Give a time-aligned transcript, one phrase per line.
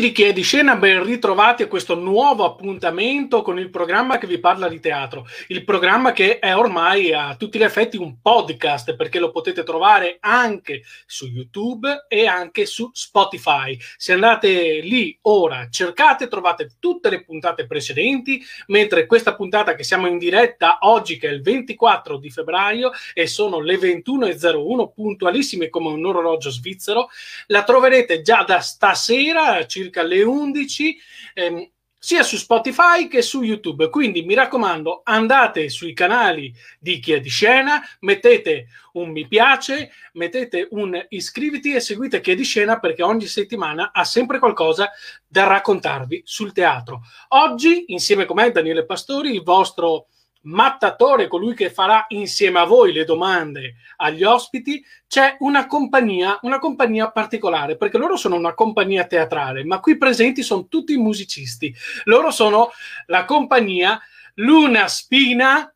[0.00, 4.38] Di Chi di Scena, ben ritrovati a questo nuovo appuntamento con il programma che vi
[4.38, 5.26] parla di teatro.
[5.48, 10.16] Il programma che è ormai a tutti gli effetti un podcast perché lo potete trovare
[10.20, 13.78] anche su YouTube e anche su Spotify.
[13.98, 20.06] Se andate lì ora, cercate, trovate tutte le puntate precedenti, mentre questa puntata che siamo
[20.06, 25.88] in diretta oggi, che è il 24 di febbraio e sono le 21.01, puntualissime come
[25.88, 27.10] un orologio svizzero,
[27.48, 30.96] la troverete già da stasera circa alle 11.
[31.34, 31.70] Ehm,
[32.02, 33.90] sia su Spotify che su YouTube.
[33.90, 39.92] Quindi mi raccomando, andate sui canali di Chi è di Scena, mettete un mi piace,
[40.14, 44.90] mettete un iscriviti e seguite Chi è di Scena perché ogni settimana ha sempre qualcosa
[45.26, 47.02] da raccontarvi sul teatro.
[47.28, 50.06] Oggi, insieme con me, Daniele Pastori, il vostro
[50.42, 56.58] mattatore, colui che farà insieme a voi le domande agli ospiti, c'è una compagnia, una
[56.58, 61.74] compagnia particolare, perché loro sono una compagnia teatrale, ma qui presenti sono tutti musicisti.
[62.04, 62.70] Loro sono
[63.06, 64.00] la compagnia
[64.34, 65.72] Luna Spina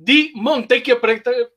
[0.00, 1.00] di Montecchio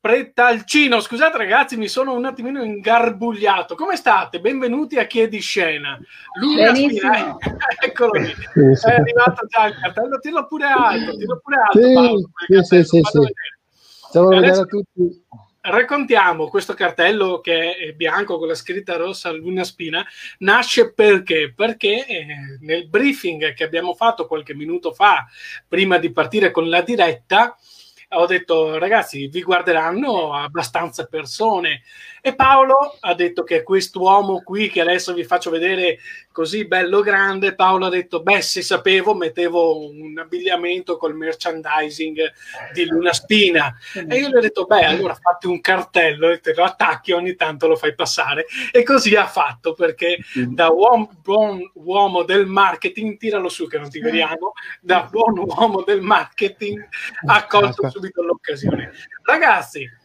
[0.01, 0.99] Pretalcino.
[0.99, 3.75] Scusate ragazzi, mi sono un attimino ingarbugliato.
[3.75, 4.39] Come state?
[4.39, 5.99] Benvenuti a Chi è di Scena.
[6.39, 7.37] Luna Spina,
[7.79, 8.31] eccolo lì.
[8.31, 11.79] È arrivato già il cartello, tiro pure alto, tiro pure alto.
[11.79, 12.29] Sì, Paolo,
[12.63, 13.33] sì, sì, sì,
[14.11, 15.23] Ciao a tutti.
[15.63, 20.03] Raccontiamo questo cartello che è bianco con la scritta rossa Luna Spina.
[20.39, 21.53] Nasce perché?
[21.55, 22.25] Perché eh,
[22.61, 25.27] nel briefing che abbiamo fatto qualche minuto fa,
[25.67, 27.55] prima di partire con la diretta,
[28.13, 31.81] ho detto ragazzi vi guarderanno abbastanza persone
[32.21, 35.97] e Paolo ha detto che quest'uomo qui che adesso vi faccio vedere
[36.31, 42.31] così bello grande, Paolo ha detto beh se sapevo mettevo un abbigliamento col merchandising
[42.73, 43.75] di Luna Spina.
[43.93, 47.35] E io gli ho detto beh allora fatti un cartello e te lo attacchi ogni
[47.35, 48.45] tanto lo fai passare.
[48.71, 53.89] E così ha fatto perché da uomo, buon uomo del marketing tiralo su che non
[53.89, 56.87] ti vediamo da buon uomo del marketing
[57.25, 58.91] ha colto subito l'occasione.
[59.23, 59.99] Ragazzi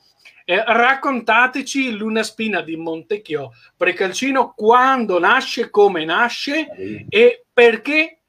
[0.49, 6.69] eh, raccontateci Luna Spina di Montecchio Precalcino quando nasce, come nasce
[7.09, 8.21] e perché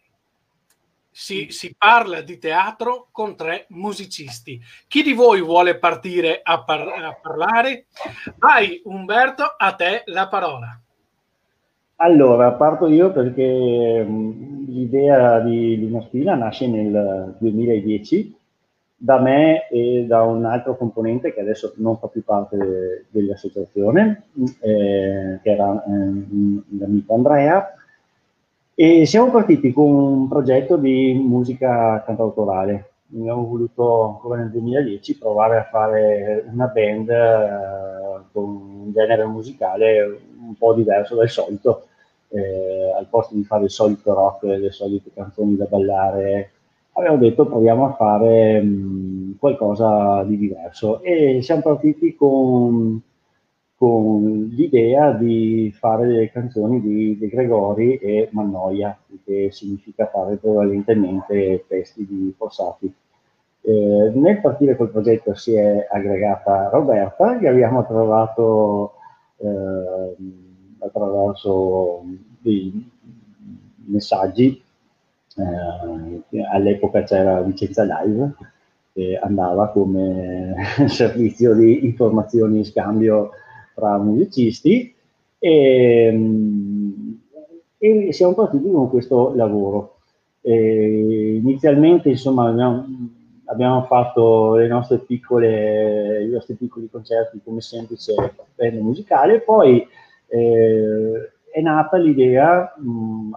[1.12, 4.60] si, si, parla di teatro con tre musicisti.
[4.88, 7.86] Chi di voi vuole partire a, par- a parlare?
[8.38, 10.80] Vai Umberto, a te la parola.
[11.98, 18.36] Allora, parto io perché mh, l'idea di Luna Spina nasce nel 2010
[19.00, 24.24] da me e da un altro componente che adesso non fa più parte dell'associazione,
[24.62, 25.90] eh, che era eh,
[26.78, 27.74] l'amico Andrea,
[28.74, 32.92] e siamo partiti con un progetto di musica cantautorale.
[33.14, 40.20] Abbiamo voluto, come nel 2010, provare a fare una band eh, con un genere musicale
[40.40, 41.86] un po' diverso dal solito,
[42.30, 46.52] eh, al posto di fare il solito rock, le solite canzoni da ballare
[46.98, 53.00] abbiamo detto proviamo a fare mh, qualcosa di diverso e siamo partiti con,
[53.76, 61.66] con, l'idea di fare delle canzoni di De Gregori e Mannoia, che significa fare prevalentemente
[61.68, 62.92] testi di Fossati.
[63.62, 68.94] Eh, nel partire col progetto si è aggregata Roberta, che abbiamo trovato
[69.38, 70.16] eh,
[70.80, 72.04] attraverso
[72.40, 72.90] dei
[73.86, 74.66] messaggi
[75.38, 78.34] eh, all'epoca c'era Vicenza Live
[78.94, 80.56] che andava come
[80.90, 83.30] servizio di informazioni e scambio
[83.76, 84.92] tra musicisti
[85.38, 87.12] e, mm,
[87.78, 90.00] e siamo partiti con questo lavoro.
[90.42, 92.86] E inizialmente insomma abbiamo,
[93.46, 94.56] abbiamo fatto
[95.06, 98.16] piccole, i nostri piccoli concerti come semplice
[98.56, 99.88] band musicale, poi
[100.28, 103.32] eh, è nata l'idea mh,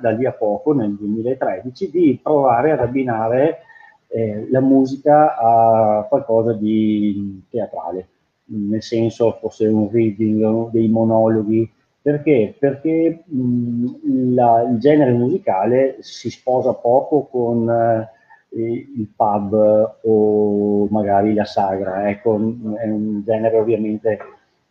[0.00, 3.60] da lì a poco, nel 2013, di provare ad abbinare
[4.08, 8.08] eh, la musica a qualcosa di teatrale,
[8.46, 11.70] nel senso fosse un reading, dei monologhi.
[12.02, 12.56] Perché?
[12.58, 21.34] Perché mh, la, il genere musicale si sposa poco con eh, il pub o magari
[21.34, 24.18] la sagra, ecco, è un genere ovviamente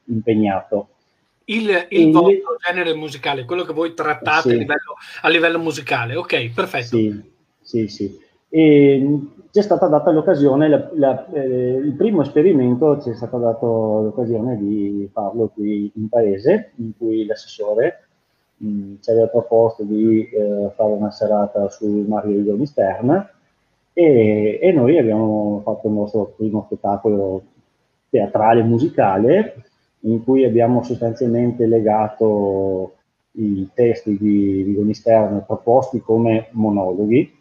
[0.07, 0.89] impegnato
[1.49, 4.55] il, il vostro genere musicale, quello che voi trattate sì.
[4.55, 6.15] a, livello, a, livello, musicale.
[6.15, 6.97] Ok, perfetto.
[6.97, 7.21] Sì,
[7.61, 8.19] sì, sì.
[8.49, 9.19] E
[9.51, 13.65] ci è stata data l'occasione, la, la, eh, il primo esperimento ci è stata data
[13.65, 18.07] l'occasione di farlo qui in paese, in cui l'assessore
[18.57, 23.27] mh, mm, ci aveva proposto di eh, fare una serata sul Mario Idoni Stern
[23.93, 27.41] e, e noi abbiamo fatto il nostro primo spettacolo
[28.09, 29.68] teatrale musicale
[30.01, 32.93] in cui abbiamo sostanzialmente legato
[33.33, 37.37] i testi di Rigoni Stern proposti come monologhi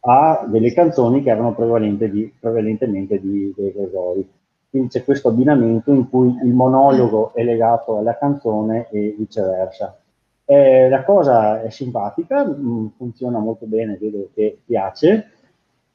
[0.00, 4.28] a delle canzoni che erano di, prevalentemente di De Gregori.
[4.70, 9.98] Quindi c'è questo abbinamento in cui il monologo è legato alla canzone e viceversa.
[10.44, 15.30] Eh, la cosa è simpatica, mh, mm, funziona molto bene, vedo che piace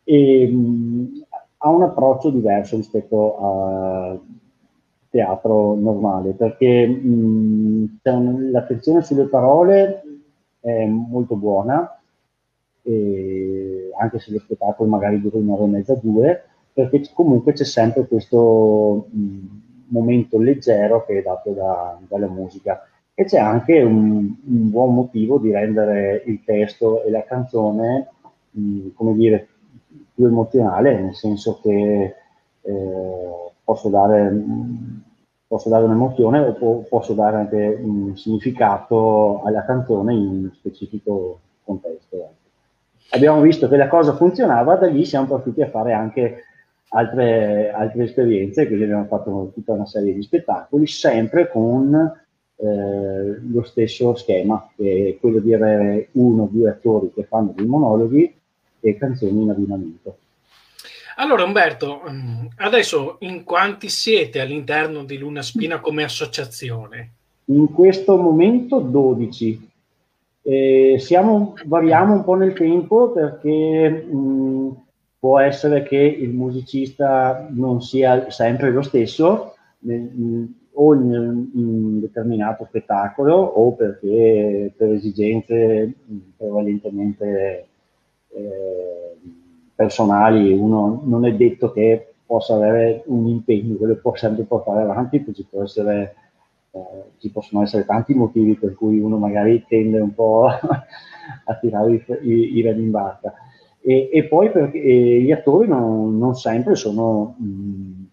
[0.04, 1.06] e mh, mm,
[1.58, 4.20] ha un approccio diverso rispetto al
[5.14, 8.00] teatro normale perché mh,
[8.50, 10.02] l'attenzione sulle parole
[10.60, 12.00] è molto buona,
[12.84, 16.44] anche se lo spettacolo magari dura un'ora e mezza, due,
[16.74, 19.38] perché comunque c'è sempre questo mh,
[19.90, 22.88] momento leggero che è dato da, dalla musica.
[23.14, 28.08] E c'è anche un, un, buon motivo di rendere il testo e la canzone,
[28.50, 29.48] mh, come dire,
[30.16, 32.16] più emozionale, nel senso che
[32.62, 34.32] eh, posso, dare,
[35.54, 41.42] posso dare un'emozione o po- posso dare anche un significato alla canzone in un specifico
[41.64, 42.34] contesto.
[43.12, 46.46] Abbiamo visto che la cosa funzionava, da lì siamo partiti a fare anche
[46.90, 51.94] altre, altre esperienze, quindi abbiamo fatto tutta una serie di spettacoli, sempre con
[52.56, 57.54] eh, lo stesso schema, che è quello di avere uno o due attori che fanno
[57.56, 58.36] dei monologhi
[58.80, 60.18] e canzoni in abbinamento.
[61.16, 67.12] Allora Umberto, mm, adesso in quanti siete all'interno di Luna Spina come associazione?
[67.46, 69.72] In questo momento 12.
[70.46, 74.70] Eh, siamo, variamo un po' nel tempo perché mh, mm,
[75.20, 80.44] può essere che il musicista non sia sempre lo stesso mh,
[80.74, 85.94] o in, un determinato spettacolo o perché per esigenze
[86.36, 87.68] prevalentemente
[88.30, 89.18] eh,
[89.76, 94.82] personali uno non è detto che possa avere un impegno che lo può sempre portare
[94.82, 96.16] avanti, ci, essere,
[96.72, 96.80] eh,
[97.18, 100.48] ci possono essere tanti motivi per cui uno magari tende un po'
[101.46, 103.34] a tirare i, i, i remi in barca.
[103.82, 108.04] E, e poi perché gli attori non, non sempre sono mh, mm,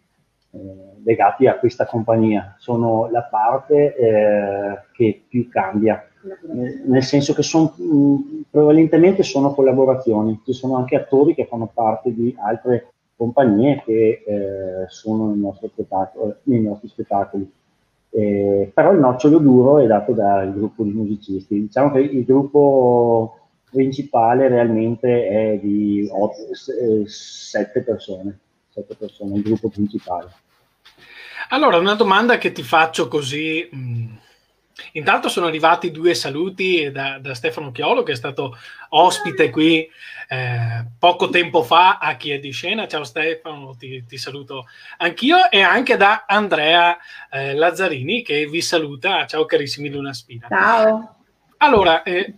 [0.51, 6.10] eh, legati a questa compagnia, sono la parte eh, che più cambia,
[6.87, 12.13] nel senso che son, mh, prevalentemente sono collaborazioni, ci sono anche attori che fanno parte
[12.13, 17.51] di altre compagnie che eh, sono nei nostri spettacoli.
[18.13, 21.61] Eh, però il nocciolo duro è dato dal gruppo di musicisti.
[21.61, 23.37] Diciamo che il gruppo
[23.71, 26.11] principale realmente è di
[27.07, 28.39] 7 eh, persone,
[28.71, 30.29] 7 persone, il gruppo principale.
[31.51, 33.69] Allora, una domanda che ti faccio così.
[33.71, 34.19] Mh,
[34.93, 38.57] intanto sono arrivati due saluti da, da, Stefano Chiolo, che è stato
[38.91, 39.89] ospite qui
[40.29, 42.87] eh, poco tempo fa a Chi è di scena.
[42.87, 44.67] Ciao Stefano, ti, ti saluto
[44.99, 46.97] anch'io, e anche da Andrea
[47.31, 49.27] eh, Lazzarini, che vi saluta.
[49.27, 50.47] Ciao carissimi Luna Spina.
[50.49, 51.17] Ciao.
[51.59, 52.35] Allora, eh,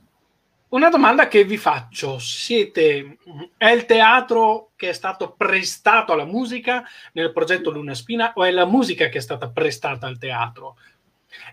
[0.72, 3.18] una domanda che vi faccio, siete,
[3.58, 8.50] è il teatro che è stato prestato alla musica nel progetto Luna Spina o è
[8.50, 10.78] la musica che è stata prestata al teatro?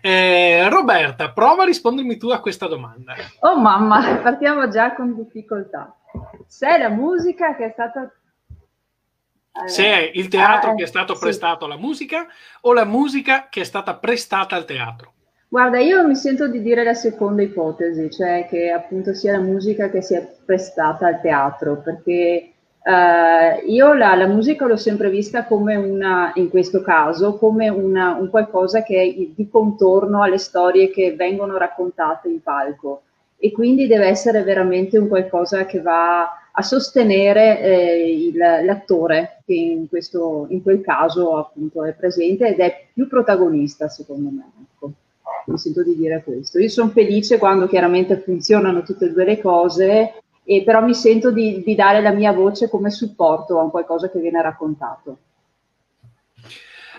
[0.00, 3.14] Eh, Roberta, prova a rispondermi tu a questa domanda.
[3.40, 5.94] Oh mamma, partiamo già con difficoltà.
[6.46, 8.12] Se è la musica che è stata...
[9.64, 11.20] Eh, Se è il teatro eh, che è stato sì.
[11.20, 12.26] prestato alla musica
[12.62, 15.12] o la musica che è stata prestata al teatro?
[15.48, 19.90] Guarda, io mi sento di dire la seconda ipotesi, cioè che appunto sia la musica
[19.90, 25.76] che sia prestata al teatro, perché eh, io la, la, musica l'ho sempre vista come
[25.76, 31.14] una, in questo caso, come una, un qualcosa che è di contorno alle storie che
[31.14, 33.02] vengono raccontate in palco
[33.36, 39.54] e quindi deve essere veramente un qualcosa che va a sostenere eh, il, l'attore che
[39.54, 44.50] in, questo, in quel caso appunto è presente ed è più protagonista secondo me.
[44.74, 44.92] Ecco
[45.46, 46.58] mi sento di dire questo.
[46.58, 51.30] Io sono felice quando chiaramente funzionano tutte e due le cose, e però mi sento
[51.30, 55.18] di, di dare la mia voce come supporto a qualcosa che viene raccontato.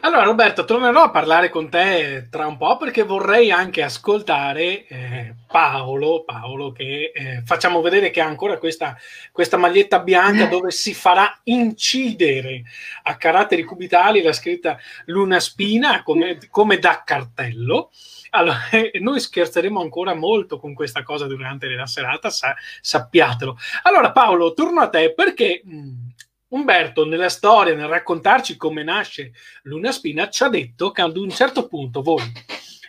[0.03, 5.35] Allora Roberto, tornerò a parlare con te tra un po' perché vorrei anche ascoltare eh,
[5.45, 8.97] Paolo, Paolo che eh, facciamo vedere che ha ancora questa,
[9.31, 12.63] questa, maglietta bianca dove si farà incidere
[13.03, 17.91] a caratteri cubitali la scritta Luna Spina come, come da cartello.
[18.31, 18.59] Allora,
[18.99, 23.57] noi scherzeremo ancora molto con questa cosa durante la serata, sa- sappiatelo.
[23.83, 26.09] Allora, Paolo, torno a te perché mh, mm,
[26.49, 29.31] Umberto, nella storia, nel raccontarci come nasce
[29.63, 32.23] Luna Spina, ci ha detto che ad un certo punto voi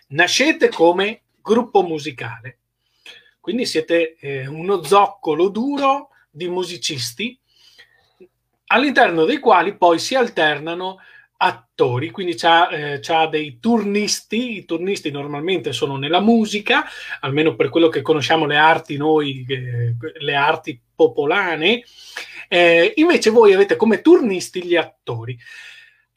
[0.09, 2.59] nascete come gruppo musicale.
[3.41, 7.39] Quindi siete eh, uno zoccolo duro di musicisti
[8.67, 10.99] all'interno dei quali poi si alternano
[11.45, 16.85] attori, quindi c'ha, eh, c'ha, dei turnisti, i turnisti normalmente sono nella musica,
[17.21, 21.85] almeno per quello che conosciamo le arti noi, eh, le arti popolane,
[22.49, 25.37] eh, invece voi avete come turnisti gli attori.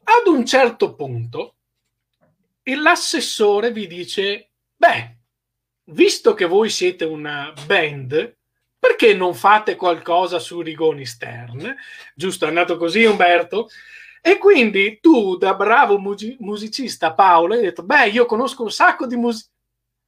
[0.03, 1.55] Ad un certo punto
[2.63, 5.17] l'assessore vi dice, beh,
[5.85, 8.37] visto che voi siete una band,
[8.77, 11.75] perché non fate qualcosa su Rigoni Stern?
[12.13, 13.69] Giusto, è andato così Umberto?
[14.27, 19.05] E quindi tu, da bravo music- musicista Paolo, hai detto, beh, io conosco un sacco
[19.05, 19.51] di musica.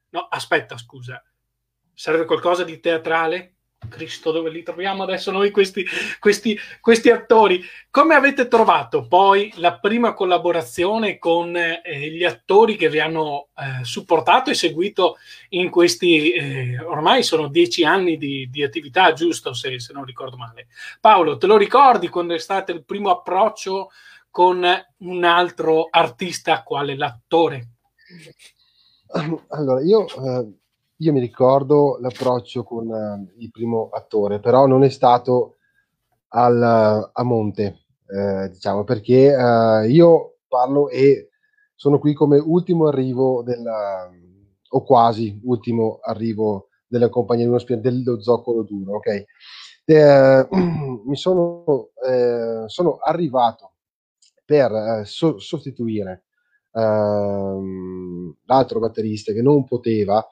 [0.10, 1.24] No, aspetta, scusa.
[1.94, 3.57] Serve qualcosa di teatrale?
[3.88, 5.86] Cristo, dove li troviamo adesso noi questi,
[6.20, 7.64] questi, questi attori?
[7.90, 11.82] Come avete trovato poi la prima collaborazione con eh,
[12.12, 15.18] gli attori che vi hanno eh, supportato e seguito
[15.50, 20.38] in questi, eh, ormai sono dieci anni di, di attività, giusto se, se, non ricordo
[20.38, 20.68] male.
[21.00, 23.92] Paolo, te lo ricordi quando è stato il primo approccio
[24.30, 24.66] con
[24.98, 27.68] un altro artista quale l'attore?
[29.50, 30.06] Allora, io...
[31.00, 35.58] Io mi ricordo l'approccio con uh, il primo attore, però non è stato
[36.30, 36.62] al,
[37.13, 41.30] a monte, eh, diciamo, perché uh, io parlo e
[41.75, 44.10] sono qui come ultimo arrivo della,
[44.70, 47.48] o quasi ultimo arrivo della compagnia
[47.80, 49.25] dello zoccolo duro, ok?
[49.86, 50.48] Eh,
[51.06, 53.74] mi sono, eh, sono arrivato
[54.44, 56.24] per eh, so- sostituire
[56.74, 60.27] ehm, l'altro batterista che non poteva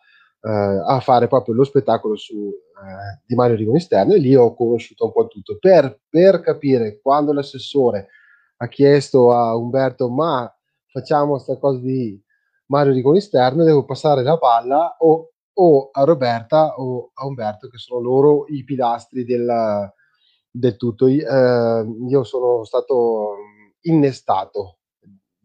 [0.49, 5.05] a fare proprio lo spettacolo su, eh, di Mario Rigoni Esterno e lì ho conosciuto
[5.05, 5.57] un po' tutto.
[5.59, 8.09] Per, per capire quando l'assessore
[8.57, 10.51] ha chiesto a Umberto ma
[10.87, 12.21] facciamo questa cosa di
[12.67, 14.95] Mario Rigoni Esterno devo passare la palla?
[14.99, 19.91] o, o, a Roberta o a Umberto che sono loro i pilastri del,
[20.49, 21.07] del tutto.
[21.07, 23.35] Eh, io sono stato
[23.81, 24.77] innestato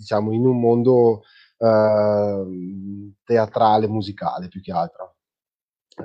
[0.01, 1.23] diciamo in un mondo
[1.63, 5.17] Ehm, teatrale, musicale più che altro.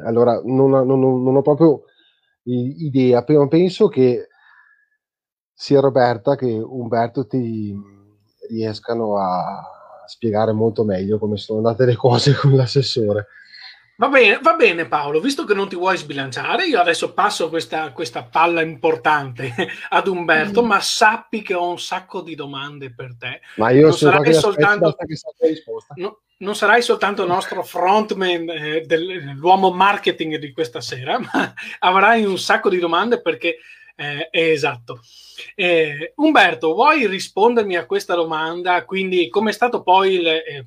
[0.03, 1.83] Allora, non, non, non ho proprio
[2.43, 4.27] idea, penso che
[5.53, 7.74] sia Roberta che Umberto ti
[8.50, 9.63] riescano a
[10.05, 13.27] spiegare molto meglio come sono andate le cose con l'assessore.
[13.98, 17.94] Va bene, va bene Paolo, visto che non ti vuoi sbilanciare, io adesso passo questa,
[17.94, 19.54] questa palla importante
[19.90, 20.66] ad Umberto, mm.
[20.66, 23.40] ma sappi che ho un sacco di domande per te.
[23.56, 24.98] Ma io non sarai soltanto
[25.96, 32.38] no, non sarai soltanto nostro frontman eh, dell'uomo marketing di questa sera, ma avrai un
[32.38, 33.60] sacco di domande perché
[33.96, 35.00] eh, è esatto.
[35.56, 38.84] Eh, Umberto, vuoi rispondermi a questa domanda?
[38.84, 40.66] Quindi, come è stato poi il, eh,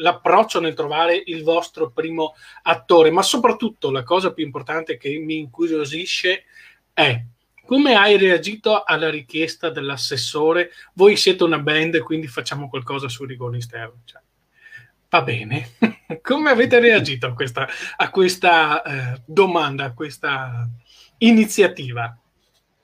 [0.00, 5.38] l'approccio nel trovare il vostro primo attore, ma soprattutto la cosa più importante che mi
[5.38, 6.44] incuriosisce
[6.92, 7.22] è
[7.70, 10.72] come hai reagito alla richiesta dell'assessore?
[10.94, 14.00] Voi siete una band, quindi facciamo qualcosa su Rigoni Esterno.
[14.04, 14.20] Cioè,
[15.08, 15.70] va bene.
[16.20, 20.68] come avete reagito a questa, a questa eh, domanda, a questa
[21.18, 22.18] iniziativa?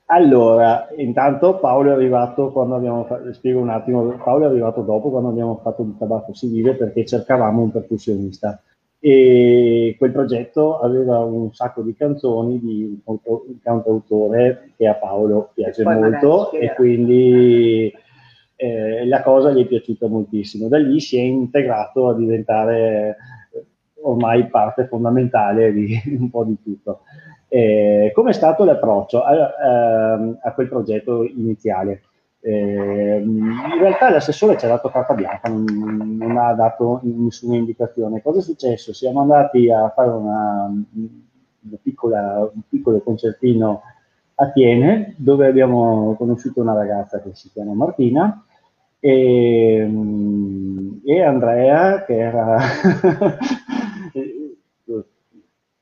[0.09, 5.09] Allora, intanto Paolo è arrivato quando abbiamo fatto, spiego un attimo, Paolo è arrivato dopo
[5.09, 8.61] quando abbiamo fatto il tabacco si vive perché cercavamo un percussionista
[8.99, 13.17] e quel progetto aveva un sacco di canzoni di un
[13.61, 17.93] cantautore che a Paolo piace molto e quindi
[18.55, 20.69] eh, la cosa gli è piaciuta moltissimo.
[20.69, 23.17] Da lì si è integrato a diventare
[24.01, 27.01] ormai parte fondamentale di un po' di tutto.
[27.47, 32.01] Eh, Come è stato l'approccio a, a, ehm, a, quel progetto iniziale?
[32.39, 38.21] Eh, in realtà l'assessore ci ha dato carta bianca, non, non, ha dato nessuna indicazione.
[38.21, 38.93] Cosa è successo?
[38.93, 43.81] Siamo andati a fare una, una piccola, un piccolo concertino
[44.35, 48.43] a Tiene, dove abbiamo conosciuto una ragazza che si chiama Martina
[48.99, 49.89] e,
[51.03, 53.37] e Andrea, che era Ehm,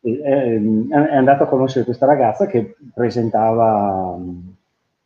[0.06, 4.18] è andato a conoscere questa ragazza che presentava,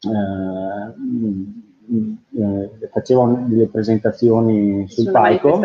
[0.02, 0.94] eh,
[2.38, 5.62] eh, faceva delle presentazioni sul Sulla palco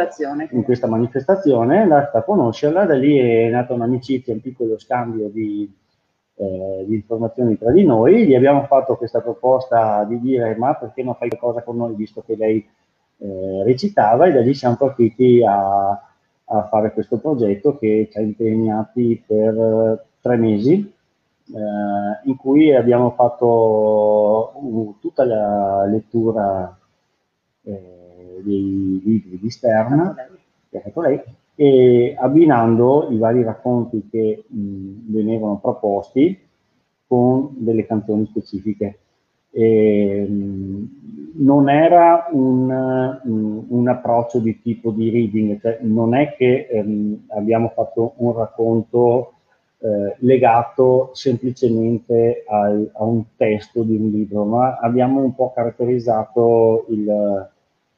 [0.50, 5.28] in questa manifestazione, è andata a conoscerla, da lì è nata un'amicizia, un piccolo scambio
[5.28, 5.68] di,
[6.36, 11.02] eh, di informazioni tra di noi, gli abbiamo fatto questa proposta di dire ma perché
[11.02, 12.64] non fai qualcosa con noi visto che lei
[13.18, 14.26] eh, recitava?
[14.26, 16.00] E da lì siamo partiti a
[16.58, 22.74] a fare questo progetto che ci ha impegnati per eh, tre mesi, eh, in cui
[22.74, 26.78] abbiamo fatto uh, tutta la lettura
[27.62, 30.14] eh, dei libri di Stern,
[31.56, 36.36] e abbinando i vari racconti che mh, venivano proposti
[37.06, 38.98] con delle canzoni specifiche.
[39.54, 40.26] E,
[41.36, 43.20] non era un,
[43.68, 49.32] un, approccio di tipo di reading, cioè non è che ehm, abbiamo fatto un racconto
[49.78, 56.86] eh, legato semplicemente al, a un testo di un libro, ma abbiamo un po' caratterizzato
[56.90, 57.48] il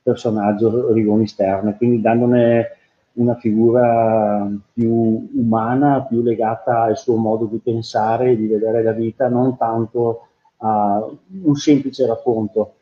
[0.02, 2.70] personaggio Rigoni Sterne, quindi dandone
[3.14, 9.28] una figura più umana, più legata al suo modo di pensare, di vedere la vita,
[9.28, 11.06] non tanto a
[11.42, 12.74] un semplice racconto.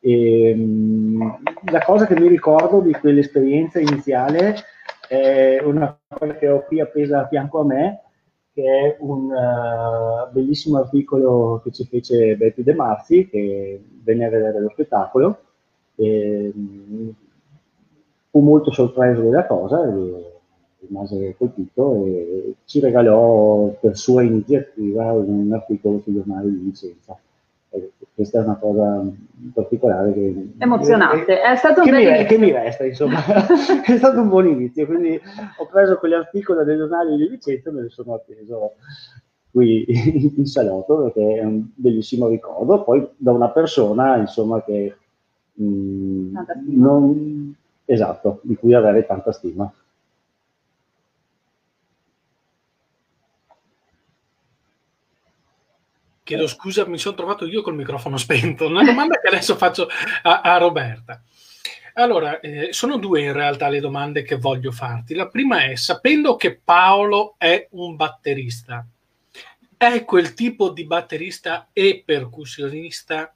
[0.00, 4.56] E, ehm, la cosa che mi ricordo di quell'esperienza iniziale
[5.08, 8.00] è una cosa che ho qui appesa a fianco a me,
[8.52, 14.30] che è un uh, bellissimo articolo che ci fece Betty De Marzi, che venne a
[14.30, 15.38] vedere lo spettacolo.
[15.94, 17.14] E, um,
[18.30, 19.82] fu molto sorpreso della cosa,
[20.80, 27.18] rimase colpito e ci regalò per sua iniziativa un articolo sui giornali di Vicenza.
[28.14, 29.04] Questa è una cosa
[29.52, 31.40] particolare che, emozionante.
[31.40, 33.18] È stato un che, mi, che mi resta insomma.
[33.84, 35.20] È stato un buon inizio quindi
[35.58, 38.72] ho preso quell'articolo dei giornali di Vicenza e me ne sono appeso
[39.50, 39.84] qui
[40.36, 42.82] in salotto perché è un bellissimo ricordo.
[42.82, 44.96] Poi da una persona insomma che
[45.52, 47.54] mh, mm, non,
[47.84, 49.70] esatto di cui avere tanta stima
[56.28, 58.66] Chiedo scusa, mi sono trovato io col microfono spento.
[58.66, 59.88] Una domanda che adesso faccio
[60.20, 61.22] a, a Roberta.
[61.94, 65.14] Allora, eh, sono due in realtà le domande che voglio farti.
[65.14, 68.86] La prima è, sapendo che Paolo è un batterista,
[69.74, 73.34] è quel tipo di batterista e percussionista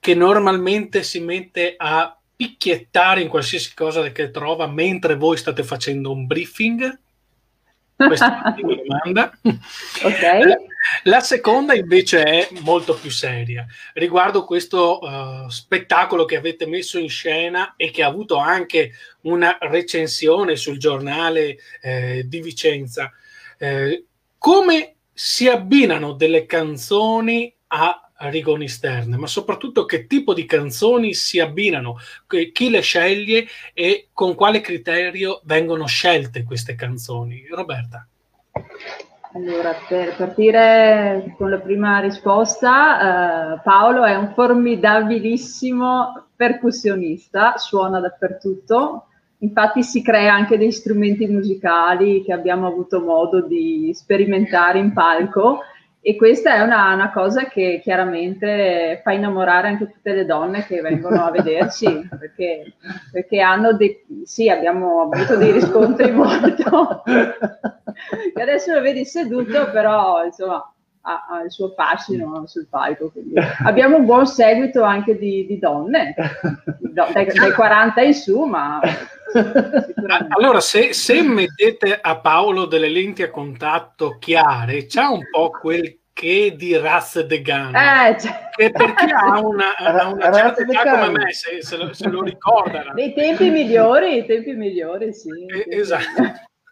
[0.00, 6.10] che normalmente si mette a picchiettare in qualsiasi cosa che trova mentre voi state facendo
[6.10, 6.98] un briefing?
[7.94, 9.38] Questa è la prima domanda.
[10.02, 10.66] Ok.
[11.04, 17.08] La seconda invece è molto più seria, riguardo questo uh, spettacolo che avete messo in
[17.08, 23.12] scena e che ha avuto anche una recensione sul giornale eh, di Vicenza.
[23.58, 24.04] Eh,
[24.38, 31.38] come si abbinano delle canzoni a Rigoni Stern, ma soprattutto che tipo di canzoni si
[31.38, 31.98] abbinano,
[32.52, 37.46] chi le sceglie e con quale criterio vengono scelte queste canzoni.
[37.48, 38.06] Roberta.
[39.34, 49.08] Allora, per partire con la prima risposta, eh, Paolo è un formidabilissimo percussionista, suona dappertutto,
[49.38, 55.60] infatti si crea anche dei strumenti musicali che abbiamo avuto modo di sperimentare in palco
[56.00, 60.80] e questa è una, una, cosa che chiaramente fa innamorare anche tutte le donne che
[60.80, 62.74] vengono a vederci, perché,
[63.10, 70.24] perché hanno dei, sì, abbiamo avuto dei riscontri molto, che adesso lo vedi seduto, però
[70.24, 70.72] insomma
[71.08, 73.10] ha, ha il suo fascino sul palco.
[73.10, 73.34] Quindi.
[73.64, 76.14] Abbiamo un buon seguito anche di, di donne,
[76.78, 78.80] dai, dai 40 in su, ma
[80.28, 85.98] allora, se, se, mettete a Paolo delle lenti a contatto chiare, c'ha un po' quel
[86.12, 88.48] che di Raz de Gun, eh, cioè...
[88.56, 92.08] che per chi ha una, ha una certa età come me, se, se, lo, se
[92.08, 92.90] lo ricorda.
[92.94, 95.28] Nei tempi migliori, i tempi migliori, sì.
[95.46, 96.22] Eh, esatto.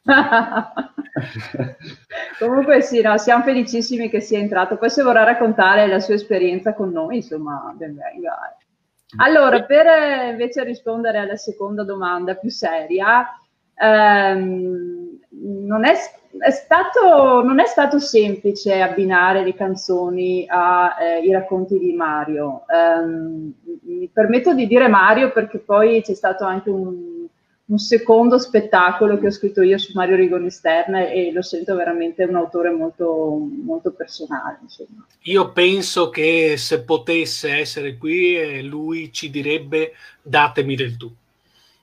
[2.38, 4.76] Comunque sì, no, siamo felicissimi che sia entrato.
[4.76, 7.98] Poi se vorrà raccontare la sua esperienza con noi, insomma, ben.
[9.16, 13.26] Allora, per eh, invece rispondere alla seconda domanda più seria,
[13.74, 15.94] ehm, non, è,
[16.38, 22.64] è stato, non, è, stato, semplice abbinare le canzoni ai eh, racconti di Mario.
[22.68, 27.15] Um, mi permetto di dire Mario perché poi c'è stato anche un
[27.66, 32.22] un secondo spettacolo che ho scritto io su Mario Rigoni Stern e lo sento veramente
[32.24, 34.58] un autore molto, molto personale.
[34.62, 35.04] Insomma.
[35.22, 41.12] Io penso che se potesse essere qui eh, lui ci direbbe datemi del tu.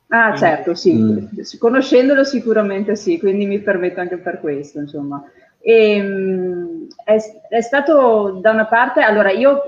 [0.08, 1.28] Ah quindi, certo, sì, mm.
[1.58, 5.24] conoscendolo sicuramente sì, quindi mi permetto anche per questo, insomma.
[5.66, 9.64] E, ehm, è, è, stato da una parte, allora io,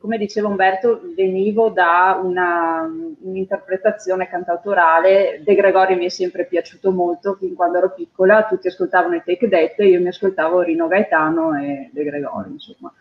[0.00, 7.34] come diceva Umberto, venivo da una, un'interpretazione cantautorale, De Gregori mi è sempre piaciuto molto,
[7.34, 11.90] fin quando ero piccola, tutti ascoltavano i Take That, io mi ascoltavo Rino Gaetano e
[11.92, 12.92] De Gregori, insomma.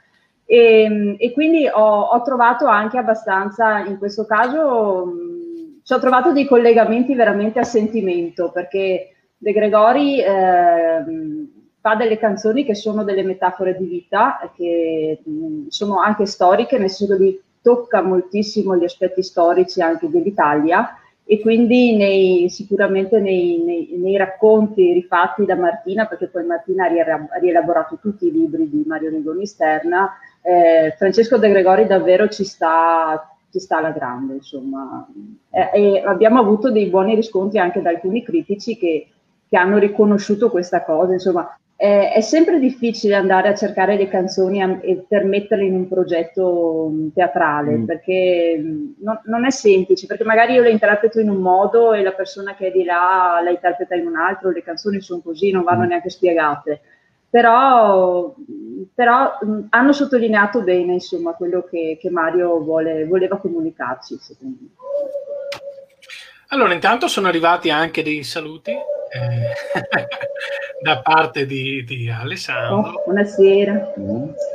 [0.45, 5.99] E, ehm, e quindi ho, ho, trovato anche abbastanza, in questo caso, mh, ci ho
[5.99, 10.21] trovato dei collegamenti veramente a sentimento, perché De Gregori...
[10.21, 11.49] Eh,
[11.81, 16.89] fa delle canzoni che sono delle metafore di vita, che mh, sono anche storiche, nel
[16.89, 23.57] senso che lui tocca moltissimo gli aspetti storici anche dell'Italia e quindi nei, sicuramente nei,
[23.63, 28.83] nei, nei, racconti rifatti da Martina, perché poi Martina ha rielaborato tutti i libri di
[28.85, 35.07] Mario Rigoni Sterna, eh, Francesco De Gregori davvero ci sta, ci sta alla grande, insomma.
[35.49, 39.07] Eh, abbiamo avuto dei buoni riscontri anche da alcuni critici che,
[39.47, 41.55] che hanno riconosciuto questa cosa, insomma.
[41.83, 45.87] Eh, è sempre difficile andare a cercare le canzoni a, e per metterle in un
[45.87, 47.85] progetto mm, teatrale, mm.
[47.85, 52.03] perché mm, non, non, è semplice, perché magari io le interpreto in un modo e
[52.03, 55.49] la persona che è di là la interpreta in un altro, le canzoni sono così,
[55.49, 55.87] non vanno mm.
[55.87, 56.81] neanche spiegate
[57.31, 58.35] però,
[58.93, 64.67] però mh, hanno sottolineato bene insomma, quello che, che Mario vuole, voleva comunicarci, secondo me.
[66.49, 68.73] Allora, intanto sono arrivati anche dei saluti
[69.11, 69.53] eh,
[70.81, 72.89] da parte di, di Alessandro.
[72.89, 73.93] Oh, buonasera.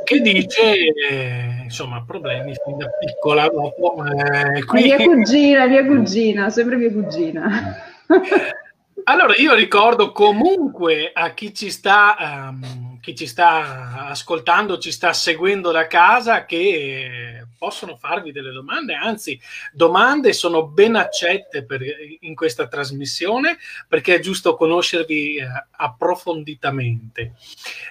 [0.03, 3.47] Che dice, eh, insomma, problemi fin da piccola.
[3.47, 4.83] Dopo, eh, qui...
[4.83, 7.75] Mia cugina, mia cugina, sempre mia cugina.
[9.09, 15.13] Allora, io ricordo comunque a chi ci sta, um, chi ci sta ascoltando, ci sta
[15.13, 19.39] seguendo da casa, che possono farvi delle domande, anzi,
[19.71, 21.83] domande sono ben accette per,
[22.19, 27.35] in questa trasmissione perché è giusto conoscervi eh, approfonditamente.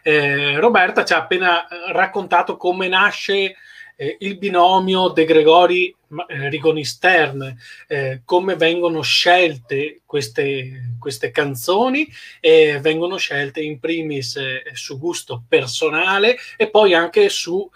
[0.03, 3.57] Eh, Roberta ci ha appena raccontato come nasce
[3.97, 7.57] eh, il binomio De Gregori eh, Rigoni Stern,
[7.89, 12.07] eh, come vengono scelte queste, queste canzoni
[12.41, 17.69] e vengono scelte in primis eh, su gusto personale e poi anche su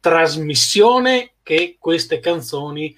[0.00, 2.96] trasmissione che queste canzoni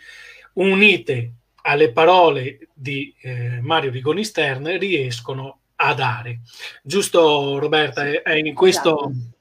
[0.54, 6.40] unite alle parole di eh, Mario Rigoni Stern riescono a dare.
[6.82, 8.04] Giusto Roberta?
[8.22, 9.10] È in questo...
[9.10, 9.36] Esatto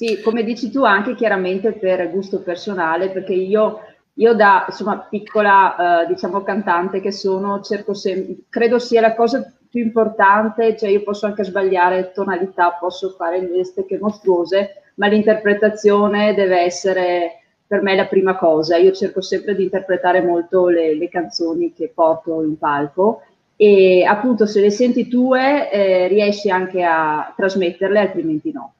[0.00, 3.80] sì, come dici tu, anche chiaramente per gusto personale, perché io,
[4.14, 9.82] io da insomma, piccola, eh, diciamo, cantante che sono, sempre, credo sia la cosa più
[9.82, 16.60] importante, cioè io posso anche sbagliare tonalità, posso fare le stecche mostruose, ma l'interpretazione deve
[16.60, 18.78] essere per me la prima cosa.
[18.78, 23.20] Io cerco sempre di interpretare molto le, le canzoni che porto in palco
[23.54, 28.72] e appunto se le senti tue eh, riesci anche a trasmetterle, altrimenti no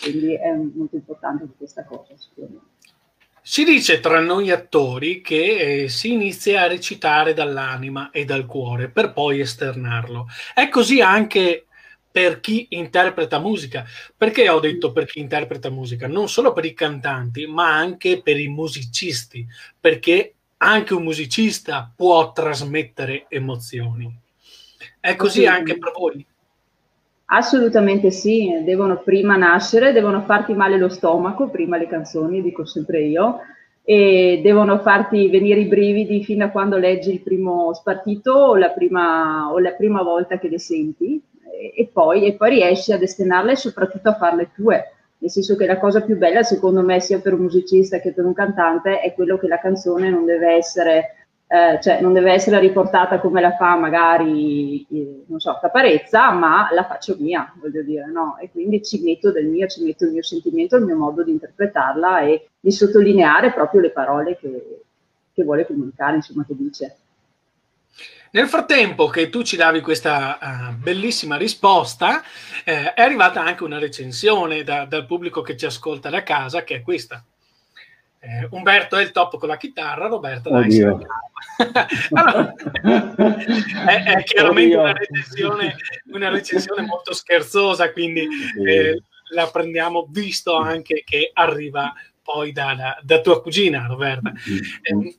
[0.00, 2.70] quindi è molto importante questa cosa sicuramente.
[3.44, 8.88] Si dice tra noi attori che eh, si inizia a recitare dall'anima e dal cuore
[8.88, 10.28] per poi esternarlo.
[10.54, 11.66] È così anche
[12.12, 13.84] per chi interpreta musica.
[14.16, 16.06] Perché ho detto per chi interpreta musica?
[16.06, 19.44] Non solo per i cantanti, ma anche per i musicisti,
[19.80, 24.14] perché anche un musicista può trasmettere emozioni.
[25.00, 26.24] È così anche per voi.
[27.34, 33.04] Assolutamente sì, devono prima nascere, devono farti male lo stomaco, prima le canzoni, dico sempre
[33.04, 33.38] io,
[33.82, 38.68] e devono farti venire i brividi fino a quando leggi il primo spartito o la
[38.68, 41.22] prima, o la prima volta che le senti
[41.74, 44.92] e, poi, e poi riesci ad esternarle e soprattutto a farle tue.
[45.16, 48.26] Nel senso che la cosa più bella, secondo me, sia per un musicista che per
[48.26, 51.21] un cantante, è quello che la canzone non deve essere
[51.52, 56.68] eh, cioè non deve essere riportata come la fa magari, eh, non so, Caparezza, ma
[56.72, 58.38] la faccio mia, voglio dire, no?
[58.38, 61.32] E quindi ci metto del mio, ci metto il mio sentimento, il mio modo di
[61.32, 64.80] interpretarla e di sottolineare proprio le parole che,
[65.34, 66.96] che vuole comunicare, insomma, che dice.
[68.30, 72.22] Nel frattempo che tu ci davi questa uh, bellissima risposta,
[72.64, 76.76] eh, è arrivata anche una recensione da, dal pubblico che ci ascolta da casa, che
[76.76, 77.22] è questa.
[78.24, 80.80] Eh, Umberto è il top con la chitarra, Roberto dai,
[82.12, 82.54] allora,
[83.84, 85.76] è, è, chiaramente una recensione,
[86.12, 88.28] una recensione, molto scherzosa, quindi
[88.64, 94.32] eh, la prendiamo visto anche che arriva poi da, da, da tua cugina, Roberta.
[94.82, 95.16] Eh,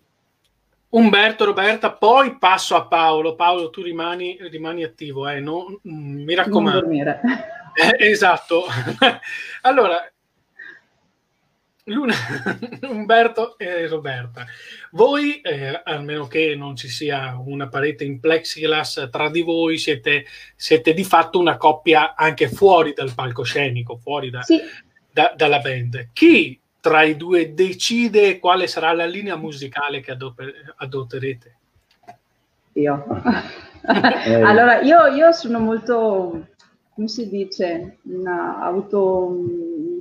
[0.92, 3.36] Umberto, Roberta, poi passo a Paolo.
[3.36, 6.90] Paolo, tu rimani, rimani attivo, eh, non, mi raccomando.
[6.90, 8.64] Eh, esatto.
[9.64, 10.13] allora,
[11.86, 12.14] Luna,
[12.90, 14.46] Umberto e Roberta,
[14.92, 20.26] voi, eh, almeno che non ci sia una parete in plexiglass tra di voi, siete,
[20.56, 24.60] siete di fatto una coppia anche fuori dal palcoscenico, fuori da, sì.
[25.12, 26.10] da, dalla band.
[26.14, 30.18] Chi tra i due decide quale sarà la linea musicale che
[30.78, 31.56] adotterete?
[32.74, 33.06] Io.
[34.26, 34.42] Eh.
[34.42, 36.48] allora, io, io sono molto
[36.94, 39.36] come si dice, una auto,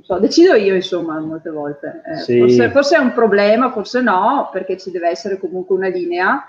[0.01, 2.01] so, decido io insomma molte volte.
[2.05, 2.39] Eh, sì.
[2.39, 6.43] forse, forse, è un problema, forse no, perché ci deve essere comunque una linea,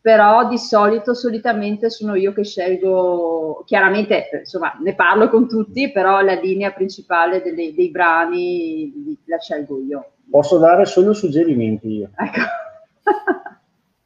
[0.00, 6.20] però di solito, solitamente sono io che scelgo, chiaramente insomma ne parlo con tutti, però
[6.20, 10.10] la linea principale delle, dei brani la scelgo io.
[10.30, 12.10] Posso dare solo suggerimenti io.
[12.14, 12.40] Ecco.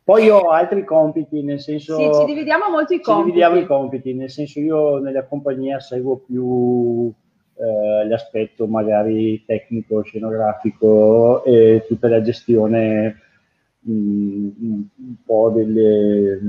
[0.05, 1.97] Poi ho altri compiti, nel senso...
[1.97, 3.27] Sì, ci dividiamo molto i compiti.
[3.27, 7.13] Dividiamo i compiti, nel senso io nella compagnia seguo più
[7.55, 13.21] eh, l'aspetto magari tecnico, scenografico e tutta la gestione
[13.79, 16.41] mh, un po' delle,